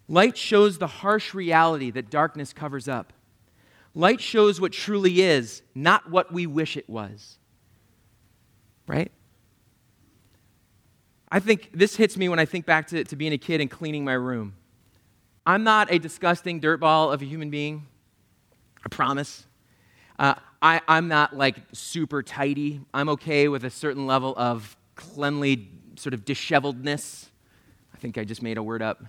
Light 0.09 0.37
shows 0.37 0.79
the 0.79 0.87
harsh 0.87 1.33
reality 1.33 1.91
that 1.91 2.09
darkness 2.09 2.51
covers 2.51 2.89
up. 2.89 3.13
Light 3.95 4.19
shows 4.19 4.59
what 4.59 4.73
truly 4.73 5.21
is, 5.21 5.61
not 5.73 6.11
what 6.11 6.33
we 6.33 6.45
wish 6.45 6.75
it 6.75 6.89
was. 6.89 7.37
Right? 8.87 9.11
I 11.31 11.39
think 11.39 11.71
this 11.73 11.95
hits 11.95 12.15
me 12.15 12.29
when 12.29 12.39
I 12.39 12.45
think 12.45 12.65
back 12.65 12.87
to, 12.87 13.03
to 13.03 13.15
being 13.15 13.33
a 13.33 13.37
kid 13.37 13.59
and 13.59 13.69
cleaning 13.69 14.05
my 14.05 14.13
room. 14.13 14.53
I'm 15.45 15.63
not 15.63 15.91
a 15.91 15.99
disgusting 15.99 16.61
dirtball 16.61 17.13
of 17.13 17.21
a 17.21 17.25
human 17.25 17.49
being. 17.49 17.87
I 18.85 18.89
promise. 18.89 19.45
Uh, 20.19 20.35
I, 20.61 20.81
I'm 20.87 21.07
not 21.07 21.35
like 21.35 21.55
super 21.73 22.21
tidy. 22.23 22.81
I'm 22.93 23.09
okay 23.09 23.47
with 23.47 23.65
a 23.65 23.69
certain 23.69 24.05
level 24.05 24.33
of 24.37 24.77
cleanly 24.95 25.69
sort 25.95 26.13
of 26.13 26.23
disheveledness. 26.23 27.25
I 27.93 27.97
think 27.97 28.17
I 28.17 28.23
just 28.23 28.41
made 28.41 28.57
a 28.57 28.63
word 28.63 28.81
up. 28.81 29.03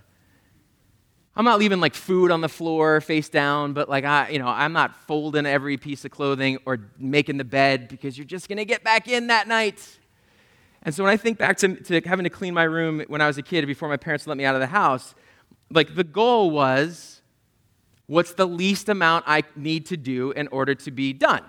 I'm 1.37 1.43
not 1.43 1.59
leaving 1.59 1.81
like 1.81 1.95
food 1.95 2.31
on 2.31 2.39
the 2.41 2.49
floor 2.49 3.01
face 3.01 3.27
down, 3.27 3.73
but 3.73 3.89
like 3.89 4.05
I, 4.05 4.29
you 4.29 4.39
know, 4.39 4.47
I'm 4.47 4.71
not 4.71 4.95
folding 5.07 5.45
every 5.45 5.75
piece 5.75 6.05
of 6.05 6.11
clothing 6.11 6.57
or 6.65 6.79
making 6.97 7.37
the 7.37 7.43
bed 7.43 7.89
because 7.89 8.17
you're 8.17 8.25
just 8.25 8.47
gonna 8.47 8.63
get 8.63 8.83
back 8.83 9.09
in 9.09 9.27
that 9.27 9.47
night. 9.47 9.99
And 10.83 10.93
so 10.93 11.03
when 11.03 11.11
I 11.11 11.17
think 11.17 11.37
back 11.37 11.57
to, 11.57 11.75
to 11.75 12.01
having 12.01 12.23
to 12.23 12.29
clean 12.29 12.53
my 12.53 12.63
room 12.63 13.03
when 13.07 13.19
I 13.19 13.27
was 13.27 13.37
a 13.37 13.41
kid 13.41 13.65
before 13.67 13.89
my 13.89 13.97
parents 13.97 14.27
let 14.27 14.37
me 14.37 14.45
out 14.45 14.55
of 14.55 14.61
the 14.61 14.67
house, 14.67 15.13
like 15.69 15.95
the 15.95 16.03
goal 16.03 16.51
was 16.51 17.21
what's 18.07 18.33
the 18.33 18.47
least 18.47 18.87
amount 18.87 19.25
I 19.27 19.43
need 19.55 19.87
to 19.87 19.97
do 19.97 20.31
in 20.31 20.47
order 20.49 20.75
to 20.75 20.91
be 20.91 21.11
done, 21.11 21.43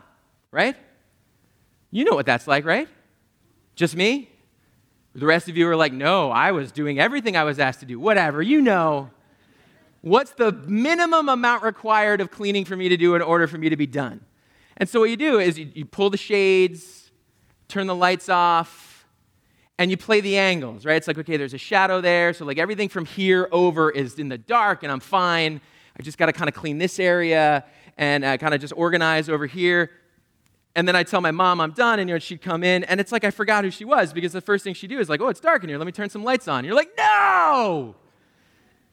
right? 0.51 0.75
You 1.91 2.05
know 2.05 2.17
what 2.17 2.27
that's 2.27 2.49
like, 2.49 2.65
right? 2.65 2.89
Just 3.77 3.95
me? 3.95 4.31
The 5.15 5.27
rest 5.27 5.49
of 5.49 5.57
you 5.57 5.69
are 5.69 5.77
like, 5.77 5.93
no, 5.93 6.31
I 6.31 6.53
was 6.53 6.73
doing 6.73 6.99
everything 6.99 7.37
I 7.37 7.45
was 7.45 7.59
asked 7.59 7.81
to 7.81 7.87
do. 7.87 8.01
Whatever, 8.01 8.43
you 8.43 8.61
know. 8.61 9.11
What's 10.07 10.31
the 10.31 10.53
minimum 10.53 11.29
amount 11.29 11.65
required 11.65 12.21
of 12.21 12.31
cleaning 12.31 12.65
for 12.65 12.77
me 12.77 12.89
to 12.89 12.97
do 12.97 13.17
in 13.17 13.23
order 13.23 13.49
for 13.49 13.59
me 13.59 13.71
to 13.71 13.77
be 13.77 13.89
done? 13.89 14.25
And 14.77 14.89
so 14.89 15.01
what 15.01 15.11
you 15.11 15.17
do 15.17 15.41
is 15.41 15.59
you, 15.59 15.69
you 15.75 15.85
pull 15.85 16.11
the 16.11 16.17
shades, 16.17 17.11
turn 17.67 17.89
the 17.89 17.95
lights 17.95 18.29
off, 18.29 19.05
and 19.81 19.91
you 19.91 19.97
play 19.97 20.21
the 20.21 20.39
angles, 20.39 20.85
right? 20.85 20.95
It's 20.95 21.09
like, 21.09 21.19
okay, 21.19 21.37
there's 21.37 21.55
a 21.55 21.59
shadow 21.59 22.01
there, 22.01 22.33
so 22.35 22.45
like 22.45 22.57
everything 22.57 22.89
from 22.89 23.05
here 23.05 23.49
over 23.51 23.91
is 23.91 24.17
in 24.21 24.29
the 24.29 24.39
dark, 24.39 24.85
and 24.85 24.93
I'm 24.93 25.01
fine. 25.01 25.61
I 25.99 26.05
just 26.05 26.19
got 26.19 26.27
to 26.27 26.33
kind 26.33 26.49
of 26.49 26.55
clean 26.55 26.79
this 26.79 27.01
area 27.01 27.65
and 27.99 28.25
uh, 28.25 28.37
kind 28.37 28.55
of 28.55 28.61
just 28.61 28.75
organize 28.77 29.29
over 29.29 29.47
here. 29.47 29.91
And 30.77 30.87
then 30.87 30.95
I 30.95 31.03
tell 31.03 31.21
my 31.21 31.33
mom 31.33 31.61
I'm 31.61 31.73
done, 31.73 31.99
and 31.99 32.09
you 32.09 32.15
know, 32.15 32.21
she'd 32.21 32.43
come 32.43 32.63
in, 32.63 32.85
and 32.85 33.01
it's 33.01 33.11
like 33.11 33.25
I 33.25 33.33
forgot 33.33 33.65
who 33.65 33.73
she 33.73 33.85
was 33.85 34.13
because 34.13 34.33
the 34.33 34.41
first 34.41 34.63
thing 34.63 34.75
she'd 34.75 34.87
do 34.87 35.01
is 35.01 35.09
like, 35.09 35.21
oh, 35.21 35.31
it's 35.31 35.41
dark 35.41 35.65
in 35.65 35.69
here. 35.69 35.79
Let 35.79 35.87
me 35.87 35.91
turn 35.91 36.11
some 36.11 36.23
lights 36.23 36.47
on. 36.47 36.65
You're 36.65 36.77
like, 36.77 36.93
no! 36.97 37.97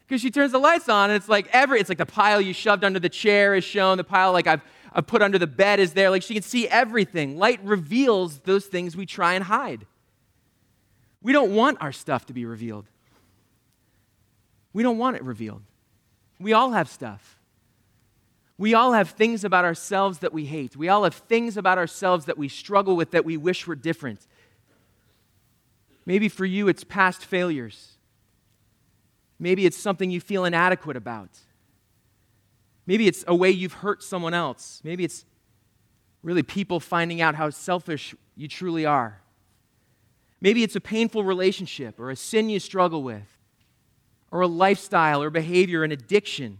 Because 0.06 0.20
she 0.20 0.30
turns 0.30 0.52
the 0.52 0.58
lights 0.58 0.88
on, 0.88 1.10
and 1.10 1.16
it's 1.16 1.28
like 1.28 1.48
every, 1.52 1.80
it's 1.80 1.88
like 1.88 1.98
the 1.98 2.06
pile 2.06 2.40
you 2.40 2.52
shoved 2.52 2.84
under 2.84 3.00
the 3.00 3.08
chair 3.08 3.54
is 3.54 3.64
shown, 3.64 3.96
the 3.96 4.04
pile 4.04 4.32
like 4.32 4.46
I've, 4.46 4.60
I've 4.92 5.06
put 5.06 5.22
under 5.22 5.38
the 5.38 5.46
bed 5.46 5.80
is 5.80 5.94
there. 5.94 6.10
Like 6.10 6.22
she 6.22 6.34
can 6.34 6.42
see 6.42 6.68
everything. 6.68 7.38
Light 7.38 7.60
reveals 7.64 8.40
those 8.40 8.66
things 8.66 8.96
we 8.96 9.06
try 9.06 9.34
and 9.34 9.44
hide. 9.44 9.86
We 11.22 11.32
don't 11.32 11.54
want 11.54 11.78
our 11.80 11.92
stuff 11.92 12.26
to 12.26 12.34
be 12.34 12.44
revealed. 12.44 12.86
We 14.74 14.82
don't 14.82 14.98
want 14.98 15.16
it 15.16 15.22
revealed. 15.22 15.62
We 16.38 16.52
all 16.52 16.72
have 16.72 16.88
stuff. 16.88 17.38
We 18.58 18.74
all 18.74 18.92
have 18.92 19.10
things 19.10 19.42
about 19.42 19.64
ourselves 19.64 20.18
that 20.18 20.32
we 20.32 20.44
hate. 20.44 20.76
We 20.76 20.88
all 20.88 21.04
have 21.04 21.14
things 21.14 21.56
about 21.56 21.78
ourselves 21.78 22.26
that 22.26 22.38
we 22.38 22.48
struggle 22.48 22.94
with 22.94 23.12
that 23.12 23.24
we 23.24 23.36
wish 23.36 23.66
were 23.66 23.74
different. 23.74 24.20
Maybe 26.06 26.28
for 26.28 26.44
you, 26.44 26.68
it's 26.68 26.84
past 26.84 27.24
failures. 27.24 27.93
Maybe 29.38 29.66
it's 29.66 29.76
something 29.76 30.10
you 30.10 30.20
feel 30.20 30.44
inadequate 30.44 30.96
about. 30.96 31.30
Maybe 32.86 33.06
it's 33.06 33.24
a 33.26 33.34
way 33.34 33.50
you've 33.50 33.72
hurt 33.74 34.02
someone 34.02 34.34
else. 34.34 34.80
Maybe 34.84 35.04
it's 35.04 35.24
really 36.22 36.42
people 36.42 36.80
finding 36.80 37.20
out 37.20 37.34
how 37.34 37.50
selfish 37.50 38.14
you 38.36 38.48
truly 38.48 38.86
are. 38.86 39.20
Maybe 40.40 40.62
it's 40.62 40.76
a 40.76 40.80
painful 40.80 41.24
relationship 41.24 41.98
or 41.98 42.10
a 42.10 42.16
sin 42.16 42.50
you 42.50 42.60
struggle 42.60 43.02
with, 43.02 43.38
or 44.30 44.42
a 44.42 44.46
lifestyle 44.46 45.22
or 45.22 45.30
behavior, 45.30 45.84
an 45.84 45.92
addiction. 45.92 46.58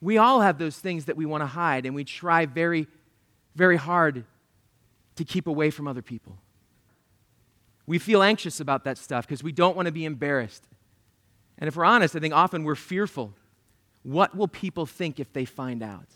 We 0.00 0.18
all 0.18 0.40
have 0.40 0.58
those 0.58 0.78
things 0.78 1.06
that 1.06 1.16
we 1.16 1.24
want 1.24 1.42
to 1.42 1.46
hide, 1.46 1.86
and 1.86 1.94
we 1.94 2.04
try 2.04 2.44
very, 2.44 2.86
very 3.54 3.76
hard 3.76 4.24
to 5.14 5.24
keep 5.24 5.46
away 5.46 5.70
from 5.70 5.88
other 5.88 6.02
people. 6.02 6.36
We 7.86 7.98
feel 7.98 8.22
anxious 8.22 8.60
about 8.60 8.84
that 8.84 8.98
stuff 8.98 9.26
because 9.26 9.42
we 9.42 9.52
don't 9.52 9.76
want 9.76 9.86
to 9.86 9.92
be 9.92 10.04
embarrassed. 10.04 10.66
And 11.58 11.68
if 11.68 11.76
we're 11.76 11.84
honest, 11.84 12.14
I 12.14 12.20
think 12.20 12.34
often 12.34 12.64
we're 12.64 12.74
fearful. 12.74 13.32
What 14.02 14.36
will 14.36 14.48
people 14.48 14.86
think 14.86 15.18
if 15.18 15.32
they 15.32 15.44
find 15.44 15.82
out? 15.82 16.06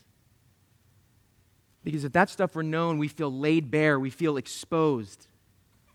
Because 1.82 2.04
if 2.04 2.12
that 2.12 2.28
stuff 2.28 2.54
were 2.54 2.62
known, 2.62 2.99
we 2.99 3.09
feel 3.09 3.32
laid 3.32 3.70
bare, 3.70 3.99
we 3.99 4.11
feel 4.11 4.37
exposed. 4.37 5.26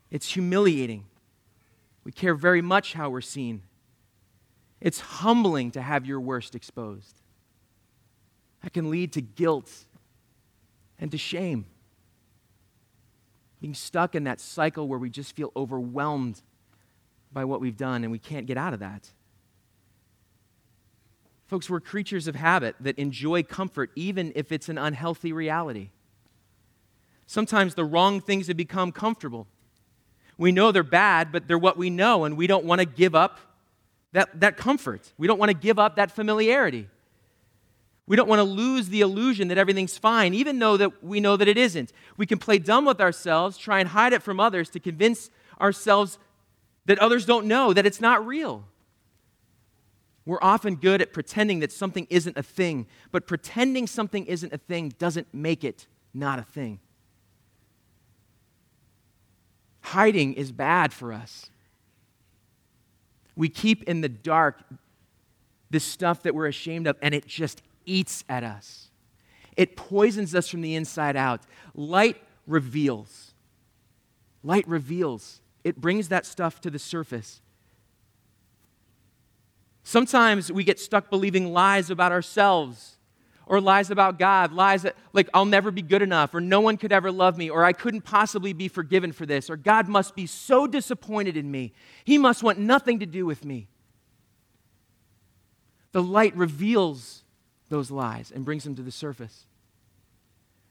It's 0.10 0.34
humiliating. 0.34 1.06
We 2.04 2.12
care 2.12 2.36
very 2.36 2.62
much 2.62 2.94
how 2.94 3.10
we're 3.10 3.22
seen. 3.22 3.62
It's 4.82 5.00
humbling 5.00 5.72
to 5.72 5.82
have 5.82 6.06
your 6.06 6.20
worst 6.20 6.56
exposed. 6.56 7.22
That 8.64 8.74
can 8.74 8.90
lead 8.90 9.14
to 9.14 9.22
guilt 9.22 9.72
and 11.00 11.12
to 11.12 11.18
shame. 11.18 11.66
Being 13.62 13.74
stuck 13.74 14.16
in 14.16 14.26
that 14.26 14.40
cycle 14.40 14.88
where 14.88 15.00
we 15.00 15.10
just 15.10 15.36
feel 15.36 15.52
overwhelmed 15.56 16.42
by 17.32 17.46
what 17.46 17.62
we've 17.62 17.78
done 17.78 18.04
and 18.04 18.12
we 18.12 18.20
can't 18.20 18.46
get 18.46 18.58
out 18.58 18.74
of 18.74 18.80
that. 18.80 19.12
Folks, 21.48 21.70
we're 21.70 21.80
creatures 21.80 22.28
of 22.28 22.36
habit 22.36 22.76
that 22.80 22.98
enjoy 22.98 23.44
comfort 23.44 23.92
even 23.96 24.32
if 24.36 24.52
it's 24.52 24.68
an 24.68 24.78
unhealthy 24.78 25.32
reality. 25.32 25.90
Sometimes 27.28 27.76
the 27.76 27.86
wrong 27.86 28.20
things 28.20 28.48
have 28.48 28.58
become 28.58 28.92
comfortable. 28.92 29.48
We 30.38 30.52
know 30.52 30.72
they're 30.72 30.84
bad, 30.84 31.32
but 31.32 31.48
they're 31.48 31.58
what 31.58 31.78
we 31.78 31.90
know, 31.90 32.26
and 32.26 32.36
we 32.36 32.48
don't 32.48 32.66
want 32.66 32.80
to 32.80 32.86
give 32.86 33.16
up 33.16 33.40
that, 34.12 34.40
that 34.40 34.58
comfort. 34.58 35.14
We 35.18 35.28
don't 35.28 35.40
want 35.40 35.50
to 35.50 35.58
give 35.58 35.80
up 35.80 35.96
that 35.96 36.12
familiarity. 36.12 36.88
We 38.08 38.16
don't 38.16 38.30
want 38.30 38.40
to 38.40 38.44
lose 38.44 38.90
the 38.90 39.02
illusion 39.02 39.48
that 39.48 39.58
everything's 39.58 39.98
fine, 39.98 40.34
even 40.34 40.60
though 40.60 40.78
that 40.78 41.04
we 41.04 41.20
know 41.20 41.38
that 41.38 41.48
it 41.48 41.58
isn't. 41.58 41.92
We 42.18 42.26
can 42.26 42.38
play 42.38 42.60
dumb 42.60 42.86
with 42.86 43.02
ourselves, 43.02 43.58
try 43.58 43.80
and 43.80 43.90
hide 43.90 44.14
it 44.14 44.22
from 44.22 44.40
others 44.40 44.70
to 44.72 44.80
convince 44.80 45.30
ourselves 45.60 46.20
that 46.86 47.00
others 47.00 47.26
don't 47.26 47.48
know, 47.48 47.74
that 47.74 47.86
it's 47.86 48.02
not 48.02 48.26
real. 48.26 48.66
We're 50.26 50.40
often 50.42 50.76
good 50.76 51.02
at 51.02 51.14
pretending 51.14 51.60
that 51.60 51.72
something 51.72 52.08
isn't 52.10 52.38
a 52.38 52.44
thing, 52.44 52.88
but 53.12 53.28
pretending 53.28 53.86
something 53.86 54.26
isn't 54.26 54.54
a 54.54 54.58
thing 54.58 54.94
doesn't 54.98 55.32
make 55.34 55.64
it 55.64 55.86
not 56.14 56.40
a 56.40 56.44
thing. 56.44 56.80
Hiding 59.82 60.34
is 60.34 60.52
bad 60.52 60.94
for 60.94 61.14
us. 61.14 61.52
We 63.36 63.50
keep 63.50 63.84
in 63.84 64.02
the 64.02 64.10
dark 64.10 64.64
the 65.70 65.80
stuff 65.80 66.24
that 66.24 66.34
we're 66.34 66.48
ashamed 66.48 66.88
of, 66.88 66.98
and 67.02 67.14
it 67.14 67.28
just 67.28 67.62
eats 67.86 68.24
at 68.30 68.44
us. 68.44 68.90
It 69.58 69.76
poisons 69.76 70.34
us 70.34 70.48
from 70.48 70.62
the 70.62 70.76
inside 70.76 71.16
out. 71.16 71.42
Light 71.76 72.18
reveals. 72.48 73.34
Light 74.44 74.68
reveals. 74.68 75.42
It 75.64 75.82
brings 75.82 76.10
that 76.10 76.26
stuff 76.26 76.62
to 76.62 76.70
the 76.70 76.80
surface. 76.80 77.42
Sometimes 79.88 80.52
we 80.52 80.64
get 80.64 80.80
stuck 80.80 81.12
believing 81.12 81.54
lies 81.54 81.92
about 81.92 82.12
ourselves 82.12 82.98
or 83.46 83.62
lies 83.62 83.92
about 83.92 84.18
God, 84.18 84.52
lies 84.52 84.82
that, 84.82 84.96
like, 85.14 85.30
I'll 85.32 85.46
never 85.46 85.70
be 85.70 85.84
good 85.84 86.02
enough, 86.02 86.34
or 86.34 86.42
no 86.42 86.60
one 86.60 86.76
could 86.76 86.92
ever 86.92 87.12
love 87.12 87.38
me, 87.38 87.52
or 87.52 87.64
I 87.64 87.72
couldn't 87.72 88.02
possibly 88.02 88.52
be 88.52 88.68
forgiven 88.68 89.12
for 89.12 89.28
this, 89.28 89.48
or 89.48 89.56
God 89.56 89.88
must 89.88 90.16
be 90.16 90.26
so 90.26 90.66
disappointed 90.66 91.38
in 91.38 91.52
me. 91.52 91.72
He 92.04 92.18
must 92.18 92.42
want 92.42 92.58
nothing 92.58 92.98
to 92.98 93.06
do 93.06 93.28
with 93.28 93.46
me. 93.46 93.68
The 95.92 96.02
light 96.02 96.36
reveals 96.36 97.24
those 97.70 97.92
lies 97.92 98.32
and 98.32 98.44
brings 98.44 98.64
them 98.64 98.74
to 98.78 98.82
the 98.82 98.92
surface. 98.92 99.46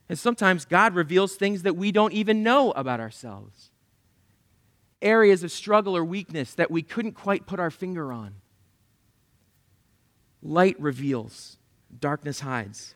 And 0.09 0.18
sometimes 0.18 0.64
God 0.64 0.97
reveals 0.97 1.37
things 1.37 1.62
that 1.62 1.76
we 1.76 1.92
don't 1.92 2.12
even 2.12 2.42
know 2.42 2.73
about 2.73 2.99
ourselves 2.99 3.71
areas 5.00 5.44
of 5.44 5.52
struggle 5.52 5.97
or 5.97 6.04
weakness 6.04 6.54
that 6.54 6.71
we 6.71 6.83
couldn't 6.83 7.12
quite 7.12 7.47
put 7.47 7.61
our 7.61 7.71
finger 7.71 8.12
on. 8.12 8.35
Light 10.45 10.79
reveals 10.79 11.57
darkness 11.99 12.41
hides. 12.41 12.95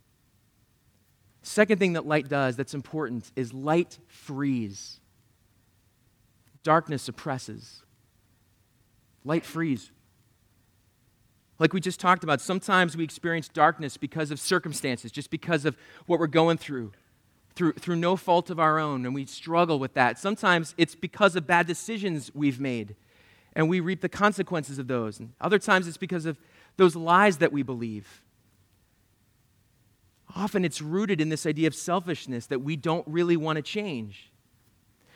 Second 1.43 1.78
thing 1.78 1.95
that 1.95 2.07
light 2.07 2.28
does 2.28 2.57
that's 2.57 2.75
important 2.75 3.33
is 3.35 3.55
light 3.55 3.99
frees. 4.07 5.00
Darkness 6.62 7.02
suppresses. 7.02 7.83
Light 9.25 9.47
frees. 9.47 9.90
Like 11.59 11.73
we 11.73 11.81
just 11.81 11.99
talked 11.99 12.23
about, 12.23 12.43
sometimes 12.43 12.97
we 12.97 13.02
experience 13.02 13.49
darkness 13.49 13.97
because 13.97 14.31
of 14.31 14.38
circumstances, 14.38 15.11
just 15.11 15.31
because 15.31 15.64
of 15.64 15.76
what 16.07 16.21
we're 16.21 16.26
going 16.26 16.59
through, 16.59 16.93
through, 17.55 17.73
through 17.73 17.97
no 17.97 18.14
fault 18.14 18.50
of 18.50 18.61
our 18.61 18.78
own, 18.78 19.07
and 19.07 19.14
we 19.14 19.25
struggle 19.25 19.78
with 19.78 19.95
that. 19.95 20.19
Sometimes 20.19 20.75
it's 20.76 20.95
because 20.95 21.35
of 21.35 21.47
bad 21.47 21.67
decisions 21.67 22.31
we've 22.35 22.61
made, 22.61 22.95
and 23.55 23.69
we 23.69 23.81
reap 23.81 24.02
the 24.02 24.09
consequences 24.09 24.78
of 24.78 24.87
those. 24.87 25.19
And 25.19 25.33
other 25.40 25.59
times 25.59 25.88
it's 25.88 25.97
because 25.97 26.26
of 26.26 26.38
those 26.78 26.97
lies 26.97 27.38
that 27.38 27.52
we 27.52 27.62
believe. 27.62 28.23
Often 30.35 30.64
it's 30.64 30.80
rooted 30.80 31.20
in 31.20 31.28
this 31.28 31.44
idea 31.44 31.66
of 31.66 31.75
selfishness 31.75 32.47
that 32.47 32.61
we 32.61 32.76
don't 32.76 33.06
really 33.06 33.37
want 33.37 33.56
to 33.56 33.62
change. 33.62 34.30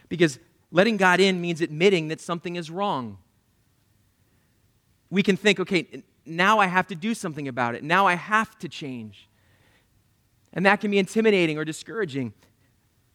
Because 0.09 0.39
letting 0.71 0.97
God 0.97 1.21
in 1.21 1.41
means 1.41 1.61
admitting 1.61 2.09
that 2.09 2.21
something 2.21 2.57
is 2.57 2.71
wrong. 2.71 3.19
We 5.09 5.23
can 5.23 5.37
think, 5.37 5.61
okay, 5.61 6.03
now 6.27 6.59
I 6.59 6.67
have 6.67 6.89
to 6.89 6.95
do 6.95 7.15
something 7.15 7.47
about 7.47 7.75
it. 7.75 7.85
Now 7.85 8.07
I 8.07 8.15
have 8.15 8.59
to 8.59 8.69
change. 8.69 9.29
And 10.53 10.67
that 10.67 10.81
can 10.81 10.91
be 10.91 10.99
intimidating 10.99 11.59
or 11.59 11.65
discouraging. 11.65 12.33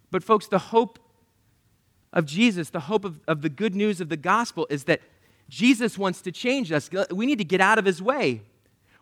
But, 0.09 0.23
folks, 0.23 0.47
the 0.47 0.59
hope 0.59 0.99
of 2.13 2.25
Jesus, 2.25 2.69
the 2.69 2.81
hope 2.81 3.03
of, 3.03 3.19
of 3.27 3.41
the 3.41 3.49
good 3.49 3.75
news 3.75 3.99
of 3.99 4.09
the 4.09 4.17
gospel 4.17 4.65
is 4.69 4.85
that 4.85 5.01
Jesus 5.49 5.97
wants 5.97 6.21
to 6.21 6.31
change 6.31 6.71
us. 6.71 6.89
We 7.11 7.25
need 7.25 7.37
to 7.37 7.45
get 7.45 7.61
out 7.61 7.79
of 7.79 7.85
his 7.85 8.01
way. 8.01 8.41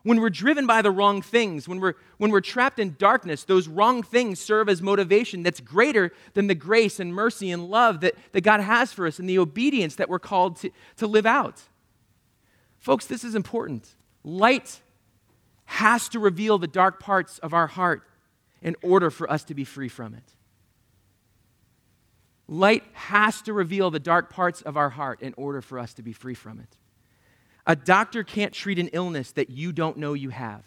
When 0.02 0.20
we're 0.20 0.30
driven 0.30 0.68
by 0.68 0.82
the 0.82 0.92
wrong 0.92 1.20
things, 1.20 1.66
when 1.66 1.80
we're, 1.80 1.94
when 2.18 2.30
we're 2.30 2.40
trapped 2.40 2.78
in 2.78 2.94
darkness, 2.96 3.42
those 3.42 3.66
wrong 3.66 4.04
things 4.04 4.38
serve 4.38 4.68
as 4.68 4.80
motivation 4.80 5.42
that's 5.42 5.58
greater 5.58 6.12
than 6.34 6.46
the 6.46 6.54
grace 6.54 7.00
and 7.00 7.12
mercy 7.12 7.50
and 7.50 7.68
love 7.68 8.00
that, 8.00 8.14
that 8.30 8.42
God 8.42 8.60
has 8.60 8.92
for 8.92 9.08
us 9.08 9.18
and 9.18 9.28
the 9.28 9.40
obedience 9.40 9.96
that 9.96 10.08
we're 10.08 10.20
called 10.20 10.58
to, 10.58 10.70
to 10.98 11.08
live 11.08 11.26
out. 11.26 11.60
Folks, 12.78 13.06
this 13.06 13.24
is 13.24 13.34
important. 13.34 13.96
Light 14.22 14.80
has 15.64 16.08
to 16.10 16.20
reveal 16.20 16.58
the 16.58 16.68
dark 16.68 17.00
parts 17.00 17.38
of 17.38 17.52
our 17.52 17.66
heart 17.66 18.04
in 18.62 18.76
order 18.82 19.10
for 19.10 19.28
us 19.28 19.42
to 19.42 19.54
be 19.54 19.64
free 19.64 19.88
from 19.88 20.14
it. 20.14 20.35
Light 22.48 22.84
has 22.92 23.42
to 23.42 23.52
reveal 23.52 23.90
the 23.90 23.98
dark 23.98 24.30
parts 24.30 24.62
of 24.62 24.76
our 24.76 24.90
heart 24.90 25.20
in 25.20 25.34
order 25.36 25.60
for 25.60 25.78
us 25.78 25.94
to 25.94 26.02
be 26.02 26.12
free 26.12 26.34
from 26.34 26.60
it. 26.60 26.76
A 27.66 27.74
doctor 27.74 28.22
can't 28.22 28.52
treat 28.52 28.78
an 28.78 28.88
illness 28.88 29.32
that 29.32 29.50
you 29.50 29.72
don't 29.72 29.96
know 29.96 30.14
you 30.14 30.30
have. 30.30 30.64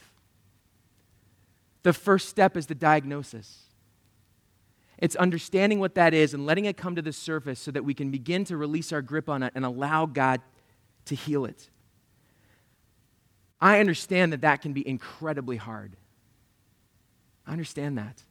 The 1.84 1.94
first 1.94 2.28
step 2.28 2.58
is 2.58 2.66
the 2.66 2.76
diagnosis. 2.76 3.64
It's 4.98 5.16
understanding 5.16 5.80
what 5.80 5.96
that 5.96 6.14
is 6.14 6.34
and 6.34 6.46
letting 6.46 6.66
it 6.66 6.76
come 6.76 6.98
to 6.98 7.02
the 7.02 7.14
surface 7.14 7.60
so 7.60 7.72
that 7.72 7.86
we 7.86 7.94
can 7.94 8.12
begin 8.12 8.44
to 8.46 8.58
release 8.58 8.92
our 8.92 9.02
grip 9.02 9.30
on 9.30 9.44
it 9.44 9.54
and 9.56 9.64
allow 9.64 10.06
God 10.06 10.42
to 11.06 11.16
heal 11.16 11.46
it. 11.46 11.70
I 13.62 13.80
understand 13.80 14.34
that 14.34 14.42
that 14.42 14.62
can 14.62 14.74
be 14.74 14.86
incredibly 14.86 15.56
hard. 15.56 15.96
I 17.48 17.54
understand 17.54 17.98
that. 17.98 18.24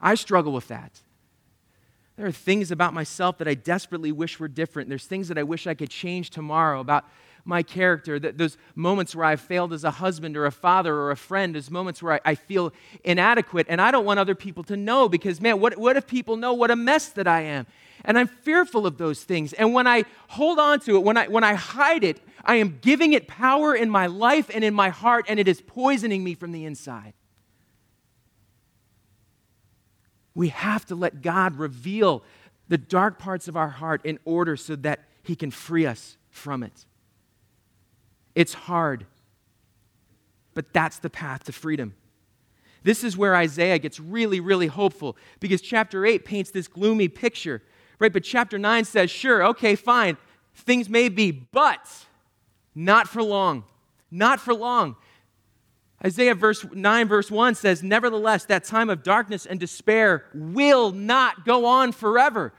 I 0.00 0.14
struggle 0.14 0.52
with 0.52 0.68
that. 0.68 1.00
There 2.16 2.26
are 2.26 2.32
things 2.32 2.70
about 2.70 2.92
myself 2.92 3.38
that 3.38 3.48
I 3.48 3.54
desperately 3.54 4.12
wish 4.12 4.38
were 4.38 4.48
different. 4.48 4.88
There's 4.88 5.06
things 5.06 5.28
that 5.28 5.38
I 5.38 5.42
wish 5.42 5.66
I 5.66 5.74
could 5.74 5.90
change 5.90 6.30
tomorrow 6.30 6.80
about 6.80 7.04
my 7.44 7.62
character. 7.62 8.18
That 8.18 8.36
those 8.36 8.58
moments 8.74 9.16
where 9.16 9.24
I've 9.24 9.40
failed 9.40 9.72
as 9.72 9.82
a 9.82 9.90
husband 9.90 10.36
or 10.36 10.44
a 10.44 10.52
father 10.52 10.94
or 10.94 11.10
a 11.10 11.16
friend, 11.16 11.54
those 11.54 11.70
moments 11.70 12.02
where 12.02 12.14
I, 12.14 12.20
I 12.24 12.34
feel 12.34 12.72
inadequate. 13.02 13.66
And 13.68 13.80
I 13.80 13.90
don't 13.90 14.04
want 14.04 14.20
other 14.20 14.34
people 14.34 14.62
to 14.64 14.76
know 14.76 15.08
because, 15.08 15.40
man, 15.40 15.58
what, 15.58 15.78
what 15.78 15.96
if 15.96 16.06
people 16.06 16.36
know 16.36 16.52
what 16.52 16.70
a 16.70 16.76
mess 16.76 17.08
that 17.10 17.26
I 17.26 17.40
am? 17.42 17.66
And 18.04 18.18
I'm 18.18 18.26
fearful 18.28 18.86
of 18.86 18.98
those 18.98 19.24
things. 19.24 19.52
And 19.54 19.72
when 19.72 19.86
I 19.86 20.04
hold 20.28 20.58
on 20.58 20.80
to 20.80 20.96
it, 20.96 21.04
when 21.04 21.16
I, 21.16 21.28
when 21.28 21.44
I 21.44 21.54
hide 21.54 22.04
it, 22.04 22.20
I 22.44 22.56
am 22.56 22.78
giving 22.82 23.12
it 23.12 23.26
power 23.28 23.74
in 23.74 23.88
my 23.88 24.06
life 24.06 24.50
and 24.52 24.64
in 24.64 24.74
my 24.74 24.88
heart, 24.88 25.26
and 25.28 25.38
it 25.38 25.46
is 25.46 25.60
poisoning 25.60 26.24
me 26.24 26.34
from 26.34 26.52
the 26.52 26.64
inside. 26.64 27.14
We 30.34 30.48
have 30.48 30.86
to 30.86 30.94
let 30.94 31.22
God 31.22 31.58
reveal 31.58 32.22
the 32.68 32.78
dark 32.78 33.18
parts 33.18 33.48
of 33.48 33.56
our 33.56 33.68
heart 33.68 34.04
in 34.04 34.18
order 34.24 34.56
so 34.56 34.76
that 34.76 35.00
He 35.22 35.36
can 35.36 35.50
free 35.50 35.86
us 35.86 36.16
from 36.30 36.62
it. 36.62 36.86
It's 38.34 38.54
hard, 38.54 39.06
but 40.54 40.72
that's 40.72 40.98
the 40.98 41.10
path 41.10 41.44
to 41.44 41.52
freedom. 41.52 41.94
This 42.82 43.04
is 43.04 43.16
where 43.16 43.36
Isaiah 43.36 43.78
gets 43.78 44.00
really, 44.00 44.40
really 44.40 44.66
hopeful 44.66 45.16
because 45.38 45.60
chapter 45.60 46.04
8 46.04 46.24
paints 46.24 46.50
this 46.50 46.66
gloomy 46.66 47.08
picture, 47.08 47.62
right? 47.98 48.12
But 48.12 48.24
chapter 48.24 48.58
9 48.58 48.84
says, 48.84 49.10
sure, 49.10 49.44
okay, 49.48 49.76
fine, 49.76 50.16
things 50.54 50.88
may 50.88 51.08
be, 51.08 51.30
but 51.30 51.86
not 52.74 53.08
for 53.08 53.22
long. 53.22 53.64
Not 54.10 54.40
for 54.40 54.52
long. 54.52 54.96
Isaiah 56.04 56.34
verse 56.34 56.64
9, 56.72 57.08
verse 57.08 57.30
1 57.30 57.54
says, 57.54 57.82
Nevertheless, 57.82 58.44
that 58.46 58.64
time 58.64 58.90
of 58.90 59.02
darkness 59.02 59.46
and 59.46 59.60
despair 59.60 60.24
will 60.34 60.90
not 60.90 61.44
go 61.44 61.64
on 61.64 61.92
forever. 61.92 62.52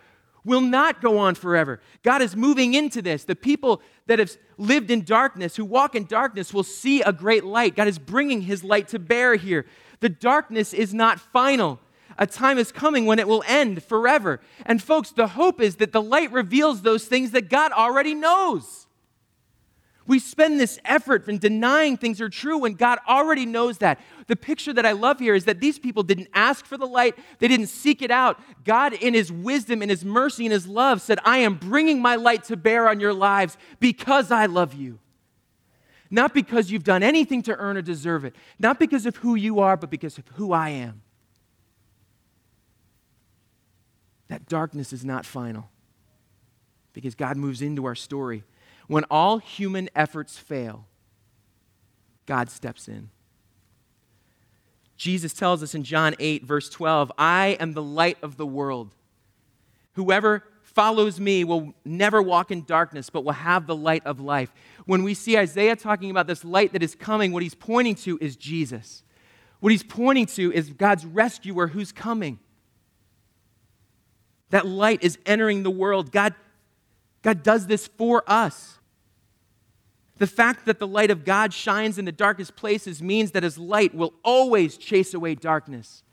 Will 0.46 0.62
not 0.62 1.02
go 1.02 1.18
on 1.18 1.36
forever. 1.36 1.80
God 2.04 2.22
is 2.22 2.36
moving 2.36 2.74
into 2.74 3.02
this. 3.02 3.24
The 3.24 3.36
people 3.36 3.82
that 4.08 4.20
have 4.20 4.36
lived 4.58 4.92
in 4.92 5.04
darkness, 5.04 5.56
who 5.56 5.66
walk 5.66 5.96
in 5.96 6.06
darkness, 6.06 6.54
will 6.54 6.64
see 6.64 7.02
a 7.02 7.14
great 7.14 7.44
light. 7.44 7.76
God 7.76 7.88
is 7.88 8.00
bringing 8.00 8.42
his 8.42 8.64
light 8.64 8.90
to 8.90 9.00
bear 9.00 9.36
here. 9.36 9.66
The 10.02 10.10
darkness 10.10 10.74
is 10.74 10.94
not 10.94 11.20
final. 11.20 11.80
A 12.18 12.28
time 12.28 12.58
is 12.58 12.72
coming 12.72 13.06
when 13.06 13.20
it 13.20 13.28
will 13.28 13.44
end 13.48 13.84
forever. 13.84 14.42
And, 14.66 14.84
folks, 14.84 15.12
the 15.12 15.28
hope 15.28 15.62
is 15.62 15.78
that 15.78 15.94
the 15.94 16.02
light 16.02 16.32
reveals 16.32 16.82
those 16.82 17.06
things 17.06 17.32
that 17.32 17.50
God 17.50 17.72
already 17.72 18.14
knows. 18.14 18.88
We 20.06 20.20
spend 20.20 20.60
this 20.60 20.80
effort 20.84 21.28
in 21.30 21.38
denying 21.38 21.96
things 21.96 22.20
are 22.20 22.30
true 22.30 22.58
when 22.58 22.74
God 22.74 23.00
already 23.08 23.46
knows 23.46 23.78
that. 23.78 24.02
The 24.28 24.36
picture 24.36 24.74
that 24.74 24.86
I 24.86 24.92
love 24.92 25.20
here 25.20 25.34
is 25.34 25.46
that 25.46 25.62
these 25.62 25.80
people 25.80 26.04
didn't 26.04 26.28
ask 26.34 26.66
for 26.66 26.78
the 26.78 26.86
light, 26.86 27.18
they 27.40 27.48
didn't 27.48 27.68
seek 27.68 28.02
it 28.02 28.12
out. 28.12 28.40
God, 28.66 28.94
in 28.94 29.14
His 29.14 29.32
wisdom, 29.32 29.82
in 29.82 29.90
His 29.90 30.04
mercy, 30.04 30.46
in 30.46 30.52
His 30.52 30.68
love, 30.68 31.02
said, 31.02 31.20
I 31.24 31.38
am 31.38 31.56
bringing 31.56 32.02
my 32.02 32.16
light 32.16 32.44
to 32.46 32.58
bear 32.58 32.90
on 32.90 33.00
your 33.00 33.14
lives 33.14 33.58
because 33.80 34.30
I 34.30 34.46
love 34.48 34.74
you. 34.74 35.00
Not 36.10 36.34
because 36.34 36.70
you've 36.70 36.84
done 36.84 37.02
anything 37.02 37.42
to 37.44 37.56
earn 37.56 37.78
or 37.78 37.82
deserve 37.82 38.26
it, 38.26 38.36
not 38.60 38.80
because 38.80 39.06
of 39.06 39.16
who 39.18 39.36
you 39.36 39.60
are, 39.60 39.78
but 39.78 39.90
because 39.90 40.18
of 40.18 40.28
who 40.36 40.52
I 40.52 40.70
am. 40.70 41.02
That 44.28 44.48
darkness 44.48 44.92
is 44.92 45.06
not 45.06 45.26
final 45.26 45.70
because 46.92 47.16
God 47.16 47.38
moves 47.38 47.62
into 47.62 47.86
our 47.86 47.96
story 47.96 48.44
when 48.88 49.04
all 49.10 49.38
human 49.38 49.90
efforts 49.96 50.38
fail, 50.38 50.86
God 52.26 52.50
steps 52.50 52.88
in. 52.88 53.10
Jesus 54.96 55.34
tells 55.34 55.64
us 55.64 55.76
in 55.76 55.84
John 55.84 56.16
8, 56.20 56.46
verse 56.46 56.70
12, 56.70 57.12
I 57.18 57.58
am 57.60 57.74
the 57.74 57.84
light 57.84 58.18
of 58.22 58.38
the 58.38 58.46
world. 58.46 58.96
Whoever 59.94 60.44
follows 60.62 61.20
me 61.20 61.44
will 61.44 61.74
never 61.86 62.22
walk 62.22 62.52
in 62.52 62.64
darkness, 62.64 63.10
but 63.10 63.24
will 63.24 63.34
have 63.34 63.68
the 63.68 63.76
light 63.76 64.06
of 64.06 64.20
life. 64.20 64.52
When 64.86 65.04
we 65.04 65.14
see 65.14 65.38
Isaiah 65.38 65.76
talking 65.76 66.10
about 66.10 66.28
this 66.28 66.44
light 66.44 66.74
that 66.74 66.82
is 66.82 66.96
coming, 66.96 67.32
what 67.32 67.44
he's 67.44 67.56
pointing 67.56 67.96
to 67.96 68.18
is 68.22 68.36
Jesus. 68.36 69.04
What 69.60 69.72
he's 69.72 69.84
pointing 69.84 70.26
to 70.28 70.52
is 70.52 70.70
God's 70.70 71.06
rescuer 71.06 71.68
who's 71.68 71.92
coming. 71.92 72.40
That 74.50 74.66
light 74.66 75.04
is 75.04 75.18
entering 75.26 75.64
the 75.64 75.72
world. 75.72 76.12
God 76.12 76.34
God 77.24 77.42
does 77.42 77.66
this 77.66 77.88
for 77.88 78.24
us. 78.28 78.78
The 80.18 80.28
fact 80.28 80.66
that 80.68 80.78
the 80.78 80.88
light 80.88 81.10
of 81.10 81.26
God 81.26 81.54
shines 81.54 81.98
in 81.98 82.06
the 82.06 82.12
darkest 82.12 82.56
places 82.56 83.02
means 83.02 83.32
that 83.32 83.42
his 83.44 83.58
light 83.58 83.96
will 83.96 84.14
always 84.24 84.78
chase 84.78 85.14
away 85.14 85.34
darkness. 85.34 86.04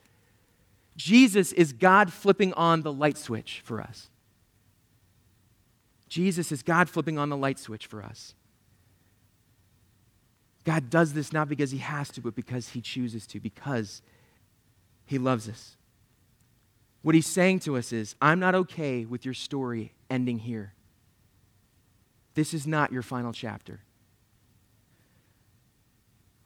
Jesus 0.96 1.52
is 1.52 1.72
God 1.72 2.12
flipping 2.12 2.52
on 2.54 2.82
the 2.82 2.92
light 2.92 3.18
switch 3.18 3.60
for 3.62 3.80
us. 3.80 4.08
Jesus 6.08 6.50
is 6.50 6.62
God 6.62 6.88
flipping 6.88 7.18
on 7.18 7.28
the 7.28 7.36
light 7.36 7.58
switch 7.58 7.86
for 7.86 8.02
us. 8.02 8.34
God 10.64 10.90
does 10.90 11.12
this 11.12 11.32
not 11.32 11.48
because 11.48 11.70
he 11.70 11.78
has 11.78 12.10
to, 12.10 12.20
but 12.20 12.34
because 12.34 12.70
he 12.70 12.80
chooses 12.80 13.26
to, 13.28 13.40
because 13.40 14.02
he 15.06 15.18
loves 15.18 15.48
us. 15.48 15.76
What 17.02 17.14
he's 17.14 17.26
saying 17.26 17.60
to 17.60 17.76
us 17.76 17.92
is, 17.92 18.14
I'm 18.20 18.40
not 18.40 18.54
okay 18.54 19.04
with 19.04 19.24
your 19.24 19.34
story 19.34 19.94
ending 20.10 20.38
here. 20.38 20.74
This 22.34 22.54
is 22.54 22.66
not 22.66 22.92
your 22.92 23.02
final 23.02 23.32
chapter. 23.32 23.80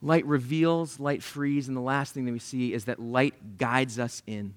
Light 0.00 0.26
reveals, 0.26 1.00
light 1.00 1.22
frees, 1.22 1.66
and 1.66 1.76
the 1.76 1.80
last 1.80 2.12
thing 2.12 2.26
that 2.26 2.32
we 2.32 2.38
see 2.38 2.74
is 2.74 2.84
that 2.84 3.00
light 3.00 3.56
guides 3.56 3.98
us 3.98 4.22
in. 4.26 4.54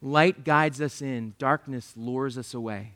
Light 0.00 0.44
guides 0.44 0.80
us 0.80 1.02
in, 1.02 1.34
darkness 1.38 1.92
lures 1.96 2.38
us 2.38 2.54
away. 2.54 2.94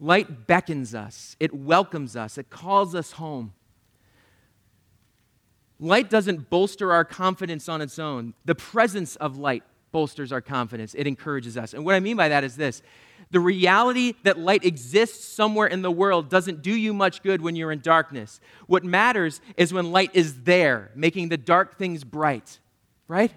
Light 0.00 0.48
beckons 0.48 0.92
us, 0.94 1.36
it 1.38 1.54
welcomes 1.54 2.16
us, 2.16 2.36
it 2.36 2.50
calls 2.50 2.96
us 2.96 3.12
home. 3.12 3.52
Light 5.78 6.10
doesn't 6.10 6.50
bolster 6.50 6.92
our 6.92 7.04
confidence 7.04 7.68
on 7.68 7.80
its 7.80 7.98
own. 7.98 8.34
The 8.44 8.54
presence 8.54 9.16
of 9.16 9.38
light 9.38 9.62
bolsters 9.92 10.32
our 10.32 10.40
confidence, 10.40 10.94
it 10.94 11.06
encourages 11.06 11.56
us. 11.56 11.74
And 11.74 11.84
what 11.84 11.94
I 11.94 12.00
mean 12.00 12.16
by 12.16 12.28
that 12.28 12.42
is 12.42 12.56
this 12.56 12.82
The 13.34 13.40
reality 13.40 14.14
that 14.22 14.38
light 14.38 14.64
exists 14.64 15.24
somewhere 15.24 15.66
in 15.66 15.82
the 15.82 15.90
world 15.90 16.28
doesn't 16.28 16.62
do 16.62 16.72
you 16.72 16.94
much 16.94 17.20
good 17.20 17.42
when 17.42 17.56
you're 17.56 17.72
in 17.72 17.80
darkness. 17.80 18.38
What 18.68 18.84
matters 18.84 19.40
is 19.56 19.74
when 19.74 19.90
light 19.90 20.12
is 20.14 20.44
there, 20.44 20.92
making 20.94 21.30
the 21.30 21.36
dark 21.36 21.76
things 21.76 22.04
bright, 22.04 22.60
right? 23.08 23.32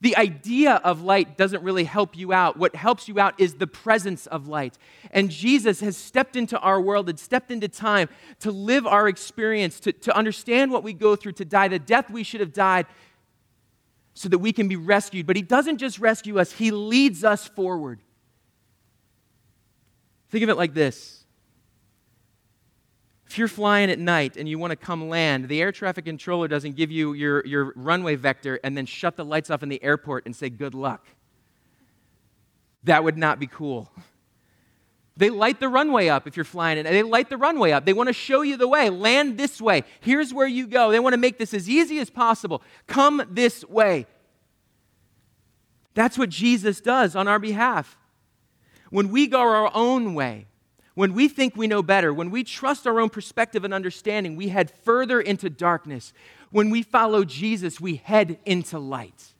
The 0.00 0.16
idea 0.16 0.80
of 0.82 1.02
light 1.02 1.38
doesn't 1.38 1.62
really 1.62 1.84
help 1.84 2.16
you 2.16 2.32
out. 2.32 2.56
What 2.56 2.74
helps 2.74 3.06
you 3.06 3.20
out 3.20 3.38
is 3.38 3.54
the 3.54 3.68
presence 3.68 4.26
of 4.26 4.48
light. 4.48 4.78
And 5.12 5.30
Jesus 5.30 5.78
has 5.78 5.96
stepped 5.96 6.34
into 6.34 6.58
our 6.58 6.80
world 6.80 7.08
and 7.08 7.16
stepped 7.16 7.52
into 7.52 7.68
time 7.68 8.08
to 8.40 8.50
live 8.50 8.84
our 8.84 9.06
experience, 9.06 9.78
to, 9.78 9.92
to 9.92 10.16
understand 10.16 10.72
what 10.72 10.82
we 10.82 10.92
go 10.92 11.14
through, 11.14 11.34
to 11.34 11.44
die 11.44 11.68
the 11.68 11.78
death 11.78 12.10
we 12.10 12.24
should 12.24 12.40
have 12.40 12.52
died, 12.52 12.86
so 14.14 14.28
that 14.28 14.38
we 14.38 14.52
can 14.52 14.66
be 14.66 14.74
rescued. 14.74 15.24
But 15.24 15.36
He 15.36 15.42
doesn't 15.42 15.78
just 15.78 16.00
rescue 16.00 16.40
us, 16.40 16.50
He 16.50 16.72
leads 16.72 17.22
us 17.22 17.46
forward. 17.46 18.00
Think 20.34 20.42
of 20.42 20.48
it 20.48 20.56
like 20.56 20.74
this 20.74 21.22
if 23.28 23.38
you're 23.38 23.46
flying 23.46 23.88
at 23.88 24.00
night 24.00 24.36
and 24.36 24.48
you 24.48 24.58
want 24.58 24.72
to 24.72 24.76
come 24.76 25.08
land, 25.08 25.46
the 25.46 25.62
air 25.62 25.70
traffic 25.70 26.06
controller 26.06 26.48
doesn't 26.48 26.74
give 26.74 26.90
you 26.90 27.12
your, 27.12 27.46
your 27.46 27.72
runway 27.76 28.16
vector 28.16 28.58
and 28.64 28.76
then 28.76 28.84
shut 28.84 29.14
the 29.14 29.24
lights 29.24 29.48
off 29.48 29.62
in 29.62 29.68
the 29.68 29.80
airport 29.80 30.26
and 30.26 30.34
say, 30.34 30.50
good 30.50 30.74
luck. 30.74 31.06
That 32.82 33.04
would 33.04 33.16
not 33.16 33.38
be 33.38 33.46
cool. 33.46 33.92
They 35.16 35.30
light 35.30 35.60
the 35.60 35.68
runway 35.68 36.08
up 36.08 36.26
if 36.26 36.36
you're 36.36 36.42
flying 36.42 36.78
it. 36.78 36.82
They 36.82 37.04
light 37.04 37.30
the 37.30 37.36
runway 37.36 37.70
up. 37.70 37.84
They 37.84 37.92
want 37.92 38.08
to 38.08 38.12
show 38.12 38.42
you 38.42 38.56
the 38.56 38.66
way. 38.66 38.90
Land 38.90 39.38
this 39.38 39.60
way. 39.60 39.84
Here's 40.00 40.34
where 40.34 40.48
you 40.48 40.66
go. 40.66 40.90
They 40.90 40.98
want 40.98 41.12
to 41.12 41.18
make 41.18 41.38
this 41.38 41.54
as 41.54 41.70
easy 41.70 42.00
as 42.00 42.10
possible. 42.10 42.60
Come 42.88 43.22
this 43.30 43.64
way. 43.66 44.08
That's 45.94 46.18
what 46.18 46.28
Jesus 46.28 46.80
does 46.80 47.14
on 47.14 47.28
our 47.28 47.38
behalf. 47.38 47.96
When 48.94 49.08
we 49.08 49.26
go 49.26 49.40
our 49.40 49.72
own 49.74 50.14
way, 50.14 50.46
when 50.94 51.14
we 51.14 51.26
think 51.26 51.56
we 51.56 51.66
know 51.66 51.82
better, 51.82 52.14
when 52.14 52.30
we 52.30 52.44
trust 52.44 52.86
our 52.86 53.00
own 53.00 53.10
perspective 53.10 53.64
and 53.64 53.74
understanding, 53.74 54.36
we 54.36 54.50
head 54.50 54.70
further 54.70 55.20
into 55.20 55.50
darkness. 55.50 56.12
When 56.52 56.70
we 56.70 56.84
follow 56.84 57.24
Jesus, 57.24 57.80
we 57.80 57.96
head 57.96 58.38
into 58.44 58.78
light. 58.78 59.32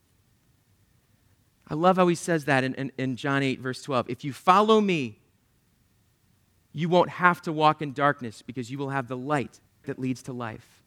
I 1.69 1.75
love 1.75 1.99
how 1.99 2.09
he 2.09 2.17
says 2.17 2.47
that 2.47 2.65
in, 2.65 2.75
in, 2.75 2.91
in, 2.99 3.15
John 3.15 3.45
8, 3.45 3.61
verse 3.61 3.81
12. 3.81 4.11
If 4.11 4.25
you 4.25 4.33
follow 4.33 4.81
me, 4.81 5.21
you 6.73 6.89
won't 6.89 7.11
have 7.11 7.41
to 7.43 7.53
walk 7.53 7.81
in 7.81 7.93
darkness 7.93 8.43
because 8.43 8.73
you 8.73 8.79
will 8.79 8.91
have 8.91 9.07
the 9.07 9.17
light 9.17 9.61
that 9.85 10.01
leads 10.01 10.25
to 10.25 10.33
life. 10.33 10.83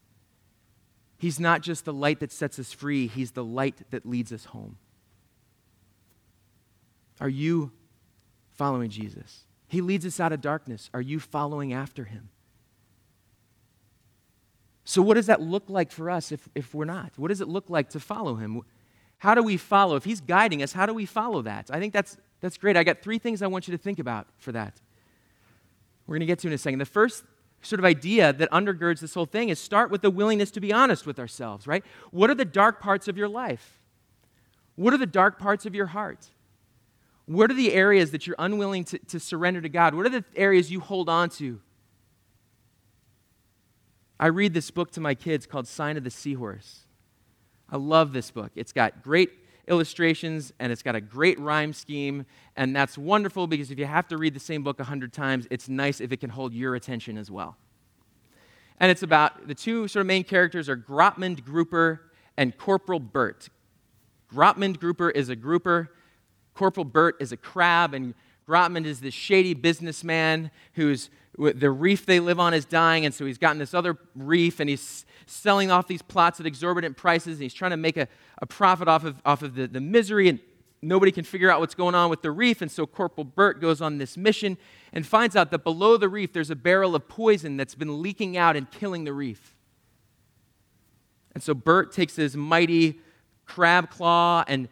He's 1.16 1.40
not 1.40 1.62
just 1.62 1.86
the 1.86 1.94
light 1.94 2.20
that 2.20 2.32
sets 2.32 2.58
us 2.58 2.74
free, 2.74 3.06
he's 3.06 3.30
the 3.30 3.44
light 3.44 3.90
that 3.92 4.04
leads 4.04 4.30
us 4.30 4.44
home. 4.44 4.76
Are 7.18 7.30
you 7.30 7.72
following 8.58 8.90
Jesus? 8.90 9.44
He 9.68 9.80
leads 9.80 10.04
us 10.04 10.20
out 10.20 10.32
of 10.32 10.40
darkness. 10.40 10.90
Are 10.92 11.00
you 11.00 11.20
following 11.20 11.72
after 11.72 12.04
him? 12.04 12.28
So, 14.84 15.02
what 15.02 15.14
does 15.14 15.26
that 15.26 15.40
look 15.40 15.64
like 15.68 15.90
for 15.92 16.10
us 16.10 16.32
if, 16.32 16.48
if 16.54 16.74
we're 16.74 16.86
not? 16.86 17.12
What 17.16 17.28
does 17.28 17.40
it 17.40 17.48
look 17.48 17.70
like 17.70 17.90
to 17.90 18.00
follow 18.00 18.36
him? 18.36 18.62
How 19.18 19.34
do 19.34 19.42
we 19.42 19.56
follow? 19.56 19.96
If 19.96 20.04
he's 20.04 20.20
guiding 20.20 20.62
us, 20.62 20.72
how 20.72 20.86
do 20.86 20.94
we 20.94 21.04
follow 21.04 21.42
that? 21.42 21.70
I 21.70 21.78
think 21.78 21.92
that's, 21.92 22.16
that's 22.40 22.56
great. 22.56 22.76
I 22.76 22.84
got 22.84 23.02
three 23.02 23.18
things 23.18 23.42
I 23.42 23.48
want 23.48 23.68
you 23.68 23.76
to 23.76 23.82
think 23.82 23.98
about 23.98 24.26
for 24.38 24.52
that. 24.52 24.80
We're 26.06 26.14
going 26.14 26.20
to 26.20 26.26
get 26.26 26.38
to 26.40 26.48
in 26.48 26.54
a 26.54 26.58
second. 26.58 26.78
The 26.78 26.86
first 26.86 27.24
sort 27.60 27.80
of 27.80 27.84
idea 27.84 28.32
that 28.32 28.50
undergirds 28.50 29.00
this 29.00 29.14
whole 29.14 29.26
thing 29.26 29.50
is 29.50 29.58
start 29.58 29.90
with 29.90 30.00
the 30.00 30.10
willingness 30.10 30.50
to 30.52 30.60
be 30.60 30.72
honest 30.72 31.06
with 31.06 31.18
ourselves, 31.18 31.66
right? 31.66 31.84
What 32.10 32.30
are 32.30 32.34
the 32.34 32.44
dark 32.44 32.80
parts 32.80 33.08
of 33.08 33.18
your 33.18 33.28
life? 33.28 33.78
What 34.76 34.94
are 34.94 34.98
the 34.98 35.06
dark 35.06 35.38
parts 35.38 35.66
of 35.66 35.74
your 35.74 35.86
heart? 35.86 36.28
What 37.28 37.50
are 37.50 37.54
the 37.54 37.74
areas 37.74 38.12
that 38.12 38.26
you're 38.26 38.36
unwilling 38.38 38.84
to, 38.84 38.98
to 38.98 39.20
surrender 39.20 39.60
to 39.60 39.68
God? 39.68 39.94
What 39.94 40.06
are 40.06 40.08
the 40.08 40.24
areas 40.34 40.70
you 40.70 40.80
hold 40.80 41.10
on 41.10 41.28
to? 41.30 41.60
I 44.18 44.28
read 44.28 44.54
this 44.54 44.70
book 44.70 44.92
to 44.92 45.00
my 45.00 45.14
kids 45.14 45.44
called 45.44 45.68
Sign 45.68 45.98
of 45.98 46.04
the 46.04 46.10
Seahorse. 46.10 46.86
I 47.68 47.76
love 47.76 48.14
this 48.14 48.30
book. 48.30 48.52
It's 48.54 48.72
got 48.72 49.02
great 49.02 49.30
illustrations 49.68 50.54
and 50.58 50.72
it's 50.72 50.82
got 50.82 50.94
a 50.94 51.02
great 51.02 51.38
rhyme 51.38 51.74
scheme, 51.74 52.24
and 52.56 52.74
that's 52.74 52.96
wonderful 52.96 53.46
because 53.46 53.70
if 53.70 53.78
you 53.78 53.84
have 53.84 54.08
to 54.08 54.16
read 54.16 54.32
the 54.32 54.40
same 54.40 54.62
book 54.62 54.80
a 54.80 54.84
hundred 54.84 55.12
times, 55.12 55.46
it's 55.50 55.68
nice 55.68 56.00
if 56.00 56.12
it 56.12 56.20
can 56.20 56.30
hold 56.30 56.54
your 56.54 56.76
attention 56.76 57.18
as 57.18 57.30
well. 57.30 57.58
And 58.80 58.90
it's 58.90 59.02
about 59.02 59.46
the 59.46 59.54
two 59.54 59.86
sort 59.86 60.00
of 60.00 60.06
main 60.06 60.24
characters 60.24 60.66
are 60.70 60.76
Grotmund 60.76 61.44
Grouper 61.44 62.10
and 62.38 62.56
Corporal 62.56 63.00
Bert. 63.00 63.50
Grotmund 64.28 64.80
Grouper 64.80 65.10
is 65.10 65.28
a 65.28 65.36
grouper 65.36 65.90
Corporal 66.58 66.84
Bert 66.84 67.14
is 67.20 67.30
a 67.30 67.36
crab, 67.36 67.94
and 67.94 68.14
Grotman 68.48 68.84
is 68.84 68.98
this 68.98 69.14
shady 69.14 69.54
businessman 69.54 70.50
who's 70.72 71.08
the 71.36 71.70
reef 71.70 72.04
they 72.04 72.18
live 72.18 72.40
on 72.40 72.52
is 72.52 72.64
dying, 72.64 73.04
and 73.04 73.14
so 73.14 73.24
he's 73.24 73.38
gotten 73.38 73.58
this 73.58 73.74
other 73.74 73.96
reef, 74.16 74.58
and 74.58 74.68
he's 74.68 75.06
selling 75.26 75.70
off 75.70 75.86
these 75.86 76.02
plots 76.02 76.40
at 76.40 76.46
exorbitant 76.46 76.96
prices, 76.96 77.34
and 77.34 77.44
he's 77.44 77.54
trying 77.54 77.70
to 77.70 77.76
make 77.76 77.96
a, 77.96 78.08
a 78.42 78.46
profit 78.46 78.88
off 78.88 79.04
of, 79.04 79.22
off 79.24 79.42
of 79.42 79.54
the, 79.54 79.68
the 79.68 79.80
misery, 79.80 80.28
and 80.28 80.40
nobody 80.82 81.12
can 81.12 81.22
figure 81.22 81.48
out 81.48 81.60
what's 81.60 81.76
going 81.76 81.94
on 81.94 82.10
with 82.10 82.22
the 82.22 82.30
reef, 82.32 82.60
and 82.60 82.72
so 82.72 82.88
Corporal 82.88 83.24
Bert 83.24 83.60
goes 83.60 83.80
on 83.80 83.98
this 83.98 84.16
mission 84.16 84.58
and 84.92 85.06
finds 85.06 85.36
out 85.36 85.52
that 85.52 85.62
below 85.62 85.96
the 85.96 86.08
reef 86.08 86.32
there's 86.32 86.50
a 86.50 86.56
barrel 86.56 86.96
of 86.96 87.06
poison 87.06 87.56
that's 87.56 87.76
been 87.76 88.02
leaking 88.02 88.36
out 88.36 88.56
and 88.56 88.68
killing 88.72 89.04
the 89.04 89.12
reef. 89.12 89.54
And 91.34 91.40
so 91.40 91.54
Bert 91.54 91.92
takes 91.92 92.16
his 92.16 92.36
mighty 92.36 92.98
crab 93.46 93.90
claw 93.90 94.42
and 94.48 94.68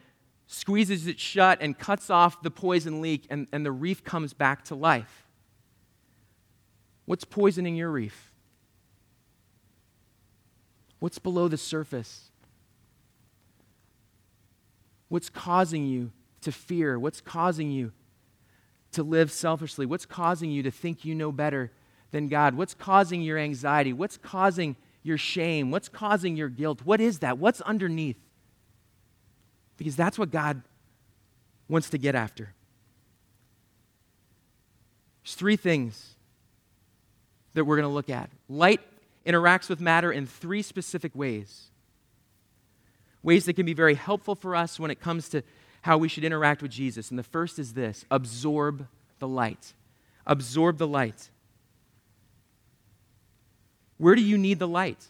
squeezes 0.56 1.06
it 1.06 1.20
shut 1.20 1.58
and 1.60 1.78
cuts 1.78 2.08
off 2.08 2.40
the 2.40 2.50
poison 2.50 3.02
leak, 3.02 3.26
and, 3.28 3.46
and 3.52 3.64
the 3.64 3.70
reef 3.70 4.02
comes 4.02 4.32
back 4.32 4.64
to 4.64 4.74
life. 4.74 5.26
What's 7.04 7.24
poisoning 7.24 7.76
your 7.76 7.90
reef? 7.90 8.32
What's 10.98 11.18
below 11.18 11.46
the 11.48 11.58
surface? 11.58 12.30
What's 15.08 15.28
causing 15.28 15.86
you 15.86 16.10
to 16.40 16.50
fear? 16.50 16.98
What's 16.98 17.20
causing 17.20 17.70
you 17.70 17.92
to 18.92 19.02
live 19.02 19.30
selfishly? 19.30 19.84
What's 19.84 20.06
causing 20.06 20.50
you 20.50 20.62
to 20.62 20.70
think 20.70 21.04
you 21.04 21.14
know 21.14 21.30
better 21.30 21.70
than 22.12 22.28
God? 22.28 22.54
What's 22.54 22.72
causing 22.74 23.20
your 23.20 23.36
anxiety? 23.36 23.92
What's 23.92 24.16
causing 24.16 24.74
your 25.02 25.18
shame? 25.18 25.70
What's 25.70 25.90
causing 25.90 26.34
your 26.34 26.48
guilt? 26.48 26.80
What 26.82 27.00
is 27.02 27.18
that? 27.18 27.36
What's 27.36 27.60
underneath? 27.60 28.16
Because 29.76 29.96
that's 29.96 30.18
what 30.18 30.30
God 30.30 30.62
wants 31.68 31.90
to 31.90 31.98
get 31.98 32.14
after. 32.14 32.54
There's 35.22 35.34
three 35.34 35.56
things 35.56 36.14
that 37.54 37.64
we're 37.64 37.76
going 37.76 37.88
to 37.88 37.94
look 37.94 38.10
at. 38.10 38.30
Light 38.48 38.80
interacts 39.26 39.68
with 39.68 39.80
matter 39.80 40.12
in 40.12 40.26
three 40.26 40.62
specific 40.62 41.14
ways. 41.14 41.66
Ways 43.22 43.46
that 43.46 43.54
can 43.54 43.66
be 43.66 43.74
very 43.74 43.94
helpful 43.94 44.36
for 44.36 44.54
us 44.54 44.78
when 44.78 44.90
it 44.90 45.00
comes 45.00 45.28
to 45.30 45.42
how 45.82 45.98
we 45.98 46.08
should 46.08 46.24
interact 46.24 46.62
with 46.62 46.70
Jesus. 46.70 47.10
And 47.10 47.18
the 47.18 47.24
first 47.24 47.58
is 47.58 47.74
this 47.74 48.04
absorb 48.10 48.86
the 49.18 49.28
light. 49.28 49.72
Absorb 50.26 50.78
the 50.78 50.86
light. 50.86 51.30
Where 53.98 54.14
do 54.14 54.22
you 54.22 54.38
need 54.38 54.58
the 54.58 54.68
light? 54.68 55.08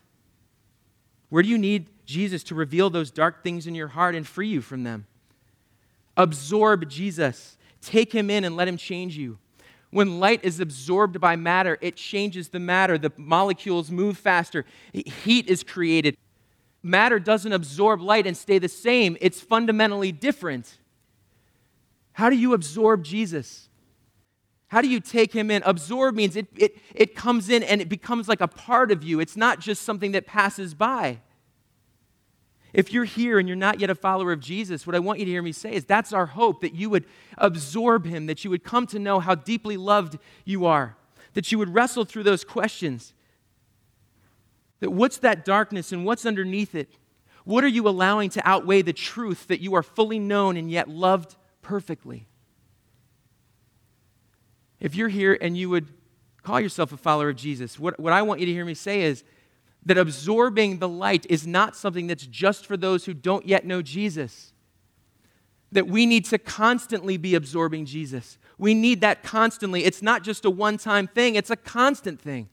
Where 1.29 1.43
do 1.43 1.49
you 1.49 1.59
need 1.59 1.89
Jesus 2.07 2.45
to 2.45 2.55
reveal 2.55 2.89
those 2.89 3.11
dark 3.11 3.43
things 3.43 3.67
in 3.67 3.75
your 3.75 3.89
heart 3.89 4.15
and 4.15 4.27
free 4.27 4.49
you 4.49 4.63
from 4.63 4.85
them. 4.85 5.07
Absorb 6.17 6.89
Jesus. 6.89 7.59
Take 7.83 8.13
him 8.13 8.31
in 8.31 8.45
and 8.45 8.57
let 8.57 8.69
him 8.69 8.77
change 8.77 9.19
you. 9.19 9.39
When 9.91 10.19
light 10.21 10.45
is 10.45 10.61
absorbed 10.61 11.21
by 11.21 11.37
matter, 11.37 11.79
it 11.81 11.97
changes 11.97 12.49
the 12.49 12.61
matter. 12.61 12.97
The 12.97 13.13
molecules 13.17 13.91
move 13.91 14.17
faster, 14.17 14.65
heat 14.93 15.49
is 15.49 15.63
created. 15.63 16.17
Matter 16.83 17.19
doesn't 17.19 17.53
absorb 17.53 18.01
light 18.01 18.27
and 18.27 18.37
stay 18.37 18.59
the 18.59 18.69
same, 18.69 19.17
it's 19.21 19.41
fundamentally 19.41 20.13
different. 20.13 20.79
How 22.13 22.31
do 22.31 22.37
you 22.37 22.55
absorb 22.55 23.05
Jesus? 23.05 23.69
How 24.69 24.83
do 24.83 24.89
you 24.89 25.01
take 25.01 25.33
him 25.33 25.51
in? 25.51 25.63
Absorb 25.65 26.15
means 26.15 26.35
it, 26.35 26.49
it, 26.57 26.77
it 26.95 27.15
comes 27.15 27.49
in 27.49 27.63
and 27.63 27.81
it 27.81 27.89
becomes 27.89 28.29
like 28.29 28.41
a 28.41 28.49
part 28.49 28.91
of 28.91 29.05
you. 29.05 29.21
It's 29.21 29.37
not 29.37 29.61
just 29.61 29.83
something 29.83 30.13
that 30.13 30.27
passes 30.27 30.75
by. 30.75 31.21
If 32.73 32.93
you're 32.93 33.05
here 33.05 33.39
and 33.39 33.49
you're 33.49 33.57
not 33.57 33.81
yet 33.81 33.91
a 33.91 33.95
follower 33.95 34.33
of 34.33 34.41
Jesus, 34.41 34.87
what 34.87 34.97
I 34.97 34.99
want 34.99 35.19
you 35.19 35.25
to 35.25 35.31
hear 35.31 35.43
me 35.43 35.53
say 35.53 35.73
is 35.73 35.85
that's 35.85 36.13
our 36.13 36.27
hope 36.27 36.61
that 36.61 36.75
you 36.75 36.91
would 36.91 37.07
absorb 37.39 38.05
him, 38.05 38.27
that 38.27 38.45
you 38.45 38.51
would 38.51 38.65
come 38.65 38.87
to 38.89 38.99
know 38.99 39.21
how 39.21 39.35
deeply 39.35 39.77
loved 39.77 40.19
you 40.45 40.67
are, 40.67 40.97
that 41.35 41.51
you 41.53 41.59
would 41.59 41.73
wrestle 41.73 42.05
through 42.05 42.25
those 42.25 42.45
questions. 42.45 43.15
That 44.81 44.91
what's 44.91 45.19
that 45.19 45.45
darkness 45.45 45.93
and 45.93 46.05
what's 46.05 46.27
underneath 46.27 46.75
it? 46.75 46.91
What 47.45 47.63
are 47.63 47.69
you 47.69 47.89
allowing 47.89 48.31
to 48.31 48.47
outweigh 48.47 48.83
the 48.83 48.93
truth 48.93 49.47
that 49.47 49.61
you 49.61 49.75
are 49.75 49.83
fully 49.83 50.19
known 50.19 50.57
and 50.57 50.71
yet 50.71 50.89
loved 50.89 51.37
perfectly? 51.63 52.27
If 54.81 54.95
you're 54.95 55.09
here 55.09 55.37
and 55.41 55.57
you 55.57 55.71
would 55.71 55.89
call 56.43 56.61
yourself 56.61 56.93
a 56.93 56.97
follower 56.97 57.31
of 57.31 57.37
Jesus, 57.37 57.79
what, 57.79 57.99
what 57.99 58.13
I 58.13 58.23
want 58.23 58.41
you 58.41 58.47
to 58.47 58.53
hear 58.53 58.65
me 58.65 58.75
say 58.75 59.03
is 59.03 59.25
that 59.85 59.97
absorbing 59.97 60.79
the 60.79 60.89
light 60.89 61.27
is 61.29 61.47
not 61.47 61.77
something 61.77 62.07
that's 62.07 62.27
just 62.27 62.67
for 62.67 62.77
those 62.77 63.05
who 63.05 63.15
don't 63.15 63.47
yet 63.47 63.65
know 63.65 63.83
Jesus. 63.83 64.53
That 65.73 65.87
we 65.87 66.07
need 66.07 66.25
to 66.27 66.39
constantly 66.39 67.17
be 67.17 67.35
absorbing 67.35 67.87
Jesus. 67.87 68.39
We 68.59 68.75
need 68.75 69.01
that 69.01 69.23
constantly. 69.23 69.85
It's 69.85 70.03
not 70.03 70.23
just 70.23 70.45
a 70.45 70.51
one 70.51 70.77
time 70.77 71.07
thing, 71.07 71.35
it's 71.35 71.51
a 71.51 71.57
constant 71.57 72.21
thing. 72.21 72.49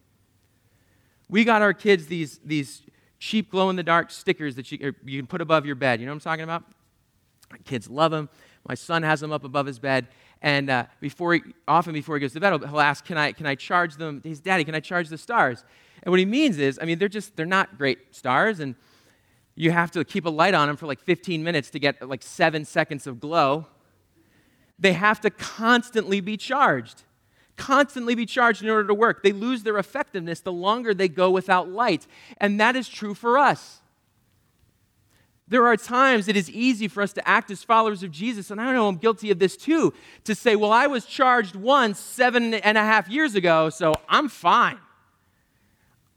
We 1.29 1.43
got 1.43 1.61
our 1.61 1.73
kids 1.73 2.07
these, 2.07 2.39
these 2.45 2.83
cheap 3.17 3.49
glow 3.49 3.69
in 3.69 3.75
the 3.75 3.83
dark 3.83 4.11
stickers 4.11 4.55
that 4.55 4.71
you, 4.71 4.77
er, 4.83 4.95
you 5.03 5.19
can 5.19 5.27
put 5.27 5.41
above 5.41 5.65
your 5.65 5.75
bed. 5.75 5.99
You 5.99 6.05
know 6.05 6.11
what 6.11 6.17
I'm 6.17 6.31
talking 6.31 6.43
about? 6.43 6.63
My 7.51 7.57
kids 7.59 7.89
love 7.89 8.11
them. 8.11 8.29
My 8.67 8.75
son 8.75 9.01
has 9.03 9.21
them 9.21 9.31
up 9.31 9.43
above 9.43 9.65
his 9.65 9.79
bed. 9.79 10.07
And 10.43 10.69
uh, 10.69 10.85
before 10.99 11.35
he, 11.35 11.41
often 11.67 11.93
before 11.93 12.17
he 12.17 12.21
goes 12.21 12.33
to 12.33 12.39
bed, 12.41 12.51
he'll 12.51 12.79
ask, 12.81 13.05
can 13.05 13.17
I, 13.17 13.31
can 13.31 13.45
I 13.45 13.55
charge 13.55 13.95
them? 13.95 14.19
He's, 14.23 14.41
Daddy, 14.41 14.65
can 14.65 14.75
I 14.75 14.81
charge 14.81 15.07
the 15.07 15.17
stars? 15.17 15.63
And 16.03 16.11
what 16.11 16.19
he 16.19 16.25
means 16.25 16.59
is, 16.59 16.77
I 16.81 16.85
mean, 16.85 16.99
they're 16.99 17.07
just, 17.07 17.37
they're 17.37 17.45
not 17.45 17.77
great 17.77 18.13
stars. 18.13 18.59
And 18.59 18.75
you 19.55 19.71
have 19.71 19.89
to 19.91 20.03
keep 20.03 20.25
a 20.25 20.29
light 20.29 20.53
on 20.53 20.67
them 20.67 20.75
for 20.75 20.85
like 20.85 20.99
15 20.99 21.41
minutes 21.43 21.69
to 21.71 21.79
get 21.79 22.07
like 22.07 22.21
seven 22.21 22.65
seconds 22.65 23.07
of 23.07 23.21
glow. 23.21 23.67
They 24.77 24.93
have 24.93 25.21
to 25.21 25.29
constantly 25.29 26.19
be 26.19 26.35
charged, 26.35 27.03
constantly 27.55 28.13
be 28.13 28.25
charged 28.25 28.61
in 28.61 28.69
order 28.69 28.87
to 28.87 28.93
work. 28.93 29.23
They 29.23 29.31
lose 29.31 29.63
their 29.63 29.77
effectiveness 29.77 30.41
the 30.41 30.51
longer 30.51 30.93
they 30.93 31.07
go 31.07 31.31
without 31.31 31.69
light. 31.69 32.05
And 32.37 32.59
that 32.59 32.75
is 32.75 32.89
true 32.89 33.13
for 33.13 33.37
us. 33.37 33.79
There 35.47 35.67
are 35.67 35.75
times 35.75 36.27
it 36.27 36.37
is 36.37 36.49
easy 36.49 36.87
for 36.87 37.03
us 37.03 37.13
to 37.13 37.27
act 37.27 37.51
as 37.51 37.63
followers 37.63 38.01
of 38.01 38.11
Jesus, 38.11 38.49
and 38.49 38.61
I 38.61 38.71
know 38.71 38.87
I'm 38.87 38.95
guilty 38.95 39.29
of 39.29 39.39
this 39.39 39.57
too, 39.57 39.93
to 40.23 40.35
say, 40.35 40.55
well, 40.55 40.71
I 40.71 40.87
was 40.87 41.05
charged 41.05 41.55
once 41.55 41.99
seven 41.99 42.53
and 42.53 42.77
a 42.77 42.81
half 42.81 43.09
years 43.09 43.35
ago, 43.35 43.69
so 43.69 43.93
I'm 44.07 44.29
fine. 44.29 44.79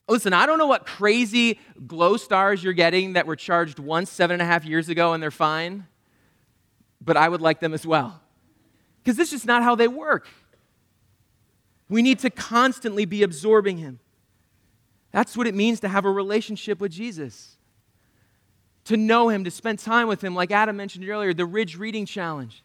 Listen, 0.09 0.33
I 0.33 0.47
don't 0.47 0.59
know 0.59 0.69
what 0.69 0.87
crazy 0.87 1.59
glow 1.87 2.17
stars 2.17 2.63
you're 2.63 2.73
getting 2.73 3.15
that 3.15 3.27
were 3.27 3.35
charged 3.35 3.81
once 3.81 4.11
seven 4.11 4.35
and 4.35 4.43
a 4.43 4.47
half 4.47 4.65
years 4.65 4.89
ago 4.89 5.13
and 5.13 5.23
they're 5.23 5.33
fine, 5.33 5.87
but 7.01 7.17
I 7.17 7.29
would 7.29 7.41
like 7.41 7.59
them 7.59 7.75
as 7.75 7.85
well. 7.85 8.21
Because 9.03 9.17
this 9.17 9.33
is 9.33 9.45
not 9.45 9.65
how 9.65 9.75
they 9.75 9.89
work. 9.89 10.29
We 11.89 12.03
need 12.03 12.21
to 12.21 12.31
constantly 12.31 13.05
be 13.05 13.23
absorbing 13.23 13.79
Him. 13.79 13.99
That's 15.11 15.37
what 15.37 15.47
it 15.47 15.55
means 15.55 15.81
to 15.81 15.89
have 15.89 16.05
a 16.05 16.11
relationship 16.11 16.81
with 16.81 16.93
Jesus. 16.93 17.56
To 18.87 18.97
know 18.97 19.29
Him, 19.29 19.45
to 19.45 19.51
spend 19.51 19.79
time 19.79 20.09
with 20.09 20.23
Him, 20.23 20.35
like 20.35 20.51
Adam 20.51 20.77
mentioned 20.77 21.09
earlier, 21.09 21.35
the 21.35 21.47
Ridge 21.47 21.77
Reading 21.77 22.07
Challenge. 22.07 22.63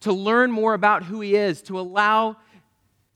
To 0.00 0.12
learn 0.12 0.50
more 0.50 0.74
about 0.74 1.04
who 1.04 1.20
He 1.20 1.34
is, 1.34 1.62
to 1.62 1.78
allow 1.78 2.36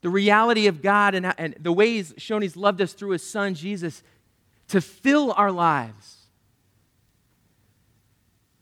the 0.01 0.11
reality 0.11 0.67
of 0.67 0.83
God 0.83 1.15
and, 1.15 1.33
and 1.39 1.55
the 1.61 1.73
way 1.73 1.95
He's 1.95 2.15
shown 2.17 2.43
He's 2.43 2.57
loved 2.57 2.81
us 2.81 2.93
through 2.93 3.11
His 3.11 3.27
Son, 3.27 3.55
Jesus, 3.55 4.03
to 4.69 4.81
fill 4.81 5.33
our 5.33 5.53
lives. 5.53 6.17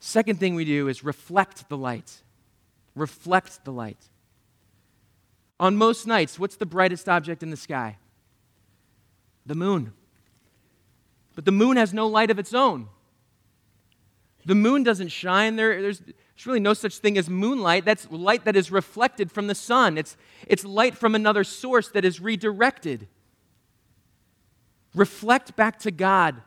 Second 0.00 0.40
thing 0.40 0.56
we 0.56 0.64
do 0.64 0.88
is 0.88 1.04
reflect 1.04 1.68
the 1.68 1.76
light. 1.76 2.22
Reflect 2.96 3.64
the 3.64 3.72
light. 3.72 4.08
On 5.60 5.76
most 5.76 6.08
nights, 6.08 6.38
what's 6.38 6.56
the 6.56 6.66
brightest 6.66 7.08
object 7.08 7.44
in 7.44 7.50
the 7.50 7.56
sky? 7.56 7.98
The 9.46 9.54
moon. 9.54 9.92
But 11.36 11.44
the 11.44 11.52
moon 11.52 11.76
has 11.76 11.94
no 11.94 12.08
light 12.08 12.32
of 12.32 12.40
its 12.40 12.52
own. 12.52 12.88
The 14.44 14.54
moon 14.54 14.82
doesn't 14.82 15.08
shine. 15.08 15.56
There, 15.56 15.80
there's, 15.80 16.00
there's 16.00 16.46
really 16.46 16.60
no 16.60 16.74
such 16.74 16.98
thing 16.98 17.16
as 17.16 17.30
moonlight. 17.30 17.84
That's 17.84 18.10
light 18.10 18.44
that 18.44 18.56
is 18.56 18.70
reflected 18.70 19.30
from 19.30 19.46
the 19.46 19.54
sun, 19.54 19.98
it's, 19.98 20.16
it's 20.46 20.64
light 20.64 20.96
from 20.96 21.14
another 21.14 21.44
source 21.44 21.88
that 21.90 22.04
is 22.04 22.20
redirected. 22.20 23.08
Reflect 24.94 25.56
back 25.56 25.78
to 25.80 25.90
God 25.90 26.42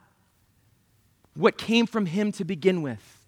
what 1.35 1.57
came 1.57 1.87
from 1.87 2.05
Him 2.05 2.31
to 2.33 2.45
begin 2.45 2.81
with. 2.81 3.25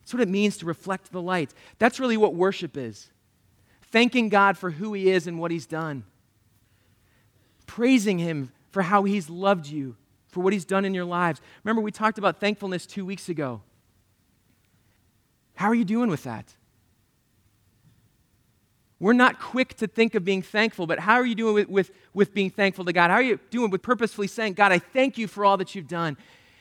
That's 0.00 0.14
what 0.14 0.22
it 0.22 0.28
means 0.28 0.58
to 0.58 0.66
reflect 0.66 1.12
the 1.12 1.22
light. 1.22 1.52
That's 1.78 1.98
really 1.98 2.16
what 2.16 2.34
worship 2.34 2.76
is 2.76 3.10
thanking 3.90 4.28
God 4.28 4.58
for 4.58 4.70
who 4.70 4.92
He 4.92 5.08
is 5.08 5.28
and 5.28 5.38
what 5.38 5.52
He's 5.52 5.66
done, 5.66 6.02
praising 7.66 8.18
Him 8.18 8.50
for 8.70 8.82
how 8.82 9.04
He's 9.04 9.30
loved 9.30 9.68
you, 9.68 9.96
for 10.34 10.40
what 10.40 10.52
He's 10.52 10.64
done 10.64 10.84
in 10.84 10.92
your 10.92 11.04
lives. 11.04 11.40
Remember, 11.62 11.80
we 11.80 11.92
talked 11.92 12.18
about 12.18 12.40
thankfulness 12.40 12.84
two 12.84 13.06
weeks 13.06 13.28
ago. 13.28 13.62
How 15.54 15.68
are 15.68 15.74
you 15.74 15.84
doing 15.84 16.10
with 16.10 16.24
that? 16.24 16.52
We're 18.98 19.12
not 19.12 19.40
quick 19.40 19.74
to 19.74 19.86
think 19.86 20.14
of 20.14 20.24
being 20.24 20.42
thankful, 20.42 20.86
but 20.86 20.98
how 20.98 21.14
are 21.14 21.26
you 21.26 21.34
doing 21.34 21.54
with, 21.54 21.68
with, 21.68 21.90
with, 22.12 22.34
being 22.34 22.50
thankful 22.50 22.84
to 22.84 22.92
God? 22.92 23.10
How 23.10 23.16
are 23.16 23.22
you 23.22 23.38
doing 23.50 23.70
with 23.70 23.82
purposefully 23.82 24.26
saying, 24.26 24.54
God, 24.54 24.72
I 24.72 24.78
thank 24.78 25.18
you 25.18 25.28
for 25.28 25.44
all 25.44 25.56
that 25.58 25.74
you've 25.74 25.88
done? 25.88 26.16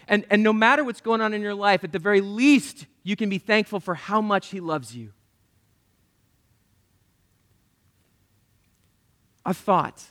And, 0.07 0.25
and 0.29 0.43
no 0.43 0.53
matter 0.53 0.83
what's 0.83 1.01
going 1.01 1.21
on 1.21 1.33
in 1.33 1.41
your 1.41 1.53
life, 1.55 1.83
at 1.83 1.91
the 1.91 1.99
very 1.99 2.21
least, 2.21 2.85
you 3.03 3.15
can 3.15 3.29
be 3.29 3.37
thankful 3.37 3.79
for 3.79 3.95
how 3.95 4.21
much 4.21 4.47
He 4.47 4.59
loves 4.59 4.95
you. 4.95 5.11
A 9.45 9.53
thought. 9.53 10.03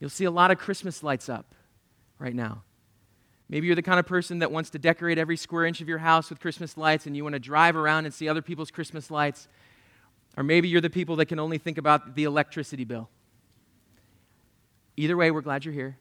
You'll 0.00 0.10
see 0.10 0.24
a 0.24 0.30
lot 0.30 0.50
of 0.50 0.58
Christmas 0.58 1.02
lights 1.02 1.28
up 1.28 1.54
right 2.24 2.34
now. 2.34 2.62
Maybe 3.50 3.66
you're 3.66 3.76
the 3.76 3.82
kind 3.82 4.00
of 4.00 4.06
person 4.06 4.38
that 4.38 4.50
wants 4.50 4.70
to 4.70 4.78
decorate 4.78 5.18
every 5.18 5.36
square 5.36 5.66
inch 5.66 5.82
of 5.82 5.88
your 5.88 5.98
house 5.98 6.30
with 6.30 6.40
Christmas 6.40 6.78
lights 6.78 7.04
and 7.04 7.14
you 7.14 7.22
want 7.22 7.34
to 7.34 7.38
drive 7.38 7.76
around 7.76 8.06
and 8.06 8.14
see 8.14 8.30
other 8.30 8.40
people's 8.40 8.70
Christmas 8.70 9.10
lights. 9.10 9.46
Or 10.34 10.42
maybe 10.42 10.66
you're 10.66 10.80
the 10.80 10.88
people 10.88 11.16
that 11.16 11.26
can 11.26 11.38
only 11.38 11.58
think 11.58 11.76
about 11.76 12.14
the 12.14 12.24
electricity 12.24 12.84
bill. 12.84 13.10
Either 14.96 15.18
way, 15.18 15.30
we're 15.30 15.42
glad 15.42 15.66
you're 15.66 15.74
here. 15.74 15.98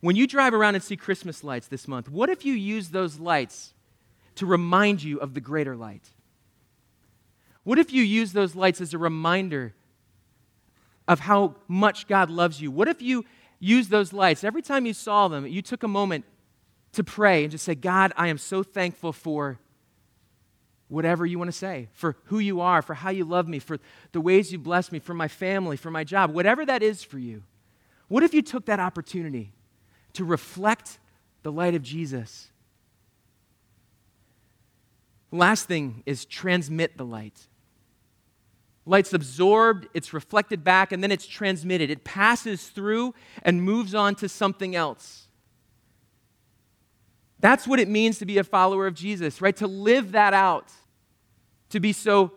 When 0.00 0.14
you 0.14 0.28
drive 0.28 0.54
around 0.54 0.76
and 0.76 0.84
see 0.84 0.96
Christmas 0.96 1.42
lights 1.42 1.66
this 1.66 1.88
month, 1.88 2.08
what 2.08 2.30
if 2.30 2.44
you 2.44 2.54
use 2.54 2.90
those 2.90 3.18
lights 3.18 3.74
to 4.36 4.46
remind 4.46 5.02
you 5.02 5.18
of 5.18 5.34
the 5.34 5.40
greater 5.40 5.74
light? 5.74 6.10
What 7.64 7.80
if 7.80 7.92
you 7.92 8.04
use 8.04 8.32
those 8.32 8.54
lights 8.54 8.80
as 8.80 8.94
a 8.94 8.98
reminder 8.98 9.74
of 11.10 11.20
how 11.20 11.56
much 11.68 12.06
God 12.06 12.30
loves 12.30 12.62
you? 12.62 12.70
What 12.70 12.88
if 12.88 13.02
you 13.02 13.26
used 13.60 13.90
those 13.90 14.12
lights. 14.12 14.42
Every 14.42 14.62
time 14.62 14.86
you 14.86 14.94
saw 14.94 15.28
them, 15.28 15.46
you 15.46 15.62
took 15.62 15.82
a 15.82 15.88
moment 15.88 16.24
to 16.92 17.04
pray 17.04 17.44
and 17.44 17.52
just 17.52 17.64
say, 17.64 17.76
God, 17.76 18.12
I 18.16 18.28
am 18.28 18.38
so 18.38 18.62
thankful 18.64 19.12
for 19.12 19.60
whatever 20.88 21.24
you 21.24 21.38
want 21.38 21.48
to 21.48 21.56
say, 21.56 21.88
for 21.92 22.16
who 22.24 22.40
you 22.40 22.60
are, 22.60 22.82
for 22.82 22.94
how 22.94 23.10
you 23.10 23.24
love 23.24 23.46
me, 23.46 23.60
for 23.60 23.78
the 24.10 24.20
ways 24.20 24.50
you 24.50 24.58
bless 24.58 24.90
me, 24.90 24.98
for 24.98 25.14
my 25.14 25.28
family, 25.28 25.76
for 25.76 25.90
my 25.90 26.02
job, 26.02 26.34
whatever 26.34 26.66
that 26.66 26.82
is 26.82 27.04
for 27.04 27.18
you. 27.18 27.44
What 28.08 28.24
if 28.24 28.34
you 28.34 28.42
took 28.42 28.64
that 28.64 28.80
opportunity 28.80 29.52
to 30.14 30.24
reflect 30.24 30.98
the 31.44 31.52
light 31.52 31.76
of 31.76 31.82
Jesus? 31.82 32.48
Last 35.30 35.68
thing 35.68 36.02
is 36.06 36.24
transmit 36.24 36.96
the 36.96 37.04
light. 37.04 37.46
Light's 38.86 39.12
absorbed, 39.12 39.86
it's 39.94 40.12
reflected 40.12 40.64
back, 40.64 40.90
and 40.90 41.02
then 41.02 41.12
it's 41.12 41.26
transmitted. 41.26 41.90
It 41.90 42.02
passes 42.02 42.68
through 42.68 43.14
and 43.42 43.62
moves 43.62 43.94
on 43.94 44.14
to 44.16 44.28
something 44.28 44.74
else. 44.74 45.28
That's 47.38 47.66
what 47.66 47.78
it 47.80 47.88
means 47.88 48.18
to 48.18 48.26
be 48.26 48.38
a 48.38 48.44
follower 48.44 48.86
of 48.86 48.94
Jesus, 48.94 49.40
right? 49.40 49.56
To 49.56 49.66
live 49.66 50.12
that 50.12 50.34
out, 50.34 50.70
to 51.70 51.80
be 51.80 51.92
so 51.92 52.32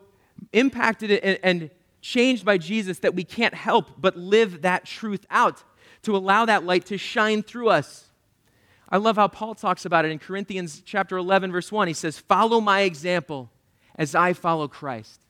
impacted 0.52 1.12
and, 1.12 1.70
changed 2.02 2.44
by 2.44 2.58
Jesus 2.58 3.00
that 3.00 3.16
we 3.16 3.24
can't 3.24 3.54
help 3.54 3.92
but 3.98 4.18
live 4.18 4.64
that 4.64 4.84
truth 4.84 5.26
out, 5.30 5.64
to 6.02 6.18
allow 6.18 6.46
that 6.46 6.66
light 6.66 6.86
to 6.88 6.98
shine 6.98 7.42
through 7.42 7.70
us. 7.70 8.10
I 8.90 8.98
love 8.98 9.16
how 9.16 9.30
Paul 9.30 9.56
talks 9.56 9.86
about 9.86 10.04
it 10.04 10.12
in 10.12 10.20
Corinthians 10.20 10.82
chapter 10.86 11.16
11 11.16 11.54
verse 11.54 11.72
1. 11.72 11.88
He 11.88 11.94
says, 11.94 12.20
"Follow 12.20 12.60
my 12.60 12.82
example 12.82 13.50
as 13.96 14.14
I 14.16 14.34
follow 14.34 14.68
Christ." 14.68 15.23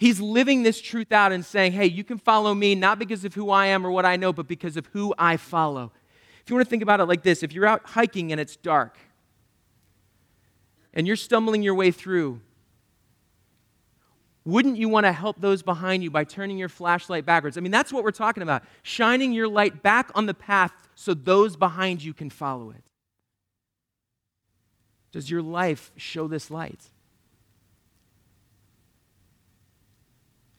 He's 0.00 0.18
living 0.18 0.62
this 0.62 0.80
truth 0.80 1.12
out 1.12 1.30
and 1.30 1.44
saying, 1.44 1.72
hey, 1.72 1.84
you 1.84 2.04
can 2.04 2.16
follow 2.16 2.54
me 2.54 2.74
not 2.74 2.98
because 2.98 3.26
of 3.26 3.34
who 3.34 3.50
I 3.50 3.66
am 3.66 3.86
or 3.86 3.90
what 3.90 4.06
I 4.06 4.16
know, 4.16 4.32
but 4.32 4.48
because 4.48 4.78
of 4.78 4.86
who 4.94 5.14
I 5.18 5.36
follow. 5.36 5.92
If 6.42 6.48
you 6.48 6.56
want 6.56 6.66
to 6.66 6.70
think 6.70 6.82
about 6.82 7.00
it 7.00 7.04
like 7.04 7.22
this 7.22 7.42
if 7.42 7.52
you're 7.52 7.66
out 7.66 7.82
hiking 7.84 8.32
and 8.32 8.40
it's 8.40 8.56
dark 8.56 8.96
and 10.94 11.06
you're 11.06 11.16
stumbling 11.16 11.62
your 11.62 11.74
way 11.74 11.90
through, 11.90 12.40
wouldn't 14.46 14.78
you 14.78 14.88
want 14.88 15.04
to 15.04 15.12
help 15.12 15.38
those 15.38 15.62
behind 15.62 16.02
you 16.02 16.10
by 16.10 16.24
turning 16.24 16.56
your 16.56 16.70
flashlight 16.70 17.26
backwards? 17.26 17.58
I 17.58 17.60
mean, 17.60 17.70
that's 17.70 17.92
what 17.92 18.02
we're 18.02 18.10
talking 18.10 18.42
about 18.42 18.62
shining 18.82 19.34
your 19.34 19.48
light 19.48 19.82
back 19.82 20.10
on 20.14 20.24
the 20.24 20.32
path 20.32 20.72
so 20.94 21.12
those 21.12 21.56
behind 21.56 22.02
you 22.02 22.14
can 22.14 22.30
follow 22.30 22.70
it. 22.70 22.84
Does 25.12 25.30
your 25.30 25.42
life 25.42 25.92
show 25.98 26.26
this 26.26 26.50
light? 26.50 26.80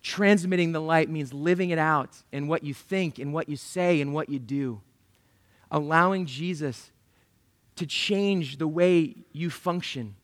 Transmitting 0.02 0.72
the 0.72 0.82
light 0.82 1.10
means 1.10 1.34
living 1.34 1.70
it 1.70 1.78
out 1.78 2.10
in 2.32 2.48
what 2.48 2.64
you 2.64 2.74
think, 2.74 3.20
in 3.20 3.32
what 3.32 3.48
you 3.48 3.56
say, 3.56 4.02
in 4.02 4.14
what 4.14 4.30
you 4.30 4.40
do. 4.40 4.82
Allowing 5.70 6.26
Jesus 6.26 6.92
to 7.76 7.86
change 7.86 8.58
the 8.58 8.68
way 8.68 9.16
you 9.32 9.50
function. 9.50 10.16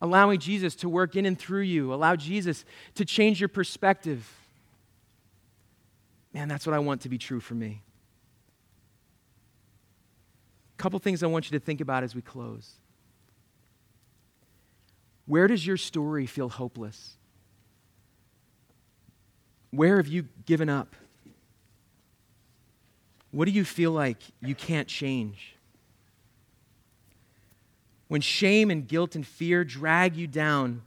Allowing 0.00 0.40
Jesus 0.40 0.74
to 0.76 0.88
work 0.88 1.16
in 1.16 1.26
and 1.26 1.38
through 1.38 1.62
you. 1.62 1.92
Allow 1.92 2.16
Jesus 2.16 2.64
to 2.94 3.04
change 3.04 3.40
your 3.40 3.48
perspective. 3.48 4.28
Man, 6.32 6.48
that's 6.48 6.66
what 6.66 6.74
I 6.74 6.78
want 6.78 7.02
to 7.02 7.08
be 7.08 7.18
true 7.18 7.40
for 7.40 7.54
me. 7.54 7.82
A 10.78 10.82
couple 10.82 10.98
things 10.98 11.22
I 11.22 11.26
want 11.26 11.50
you 11.50 11.58
to 11.58 11.64
think 11.64 11.80
about 11.80 12.02
as 12.02 12.14
we 12.14 12.22
close. 12.22 12.72
Where 15.26 15.46
does 15.46 15.64
your 15.64 15.76
story 15.76 16.26
feel 16.26 16.48
hopeless? 16.48 17.16
Where 19.72 19.96
have 19.96 20.06
you 20.06 20.28
given 20.46 20.68
up? 20.68 20.94
What 23.30 23.46
do 23.46 23.50
you 23.50 23.64
feel 23.64 23.90
like 23.90 24.18
you 24.40 24.54
can't 24.54 24.86
change? 24.86 25.56
When 28.08 28.20
shame 28.20 28.70
and 28.70 28.86
guilt 28.86 29.16
and 29.16 29.26
fear 29.26 29.64
drag 29.64 30.16
you 30.16 30.26
down, 30.26 30.82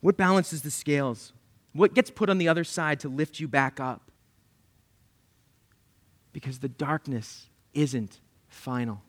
what 0.00 0.16
balances 0.16 0.62
the 0.62 0.70
scales? 0.70 1.32
What 1.72 1.94
gets 1.94 2.10
put 2.10 2.30
on 2.30 2.38
the 2.38 2.48
other 2.48 2.62
side 2.62 3.00
to 3.00 3.08
lift 3.08 3.40
you 3.40 3.48
back 3.48 3.80
up? 3.80 4.12
Because 6.32 6.60
the 6.60 6.68
darkness 6.68 7.46
isn't 7.74 8.20
final. 8.48 9.02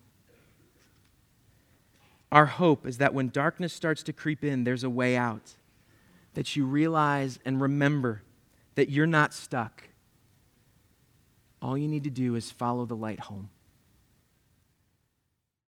Our 2.32 2.48
hope 2.48 2.88
is 2.88 2.98
that 2.98 3.14
when 3.14 3.30
darkness 3.30 3.72
starts 3.74 4.02
to 4.04 4.14
creep 4.14 4.44
in, 4.44 4.64
there's 4.64 4.84
a 4.84 4.90
way 4.90 5.16
out. 5.16 5.54
That 6.40 6.56
you 6.56 6.64
realize 6.64 7.38
and 7.44 7.60
remember 7.60 8.22
that 8.76 8.88
you're 8.90 9.06
not 9.06 9.34
stuck. 9.34 9.90
All 11.62 11.78
you 11.78 11.90
need 11.90 12.06
to 12.06 12.10
do 12.10 12.36
is 12.36 12.50
follow 12.50 12.86
the 12.86 12.96
light 12.96 13.20
home. 13.20 13.50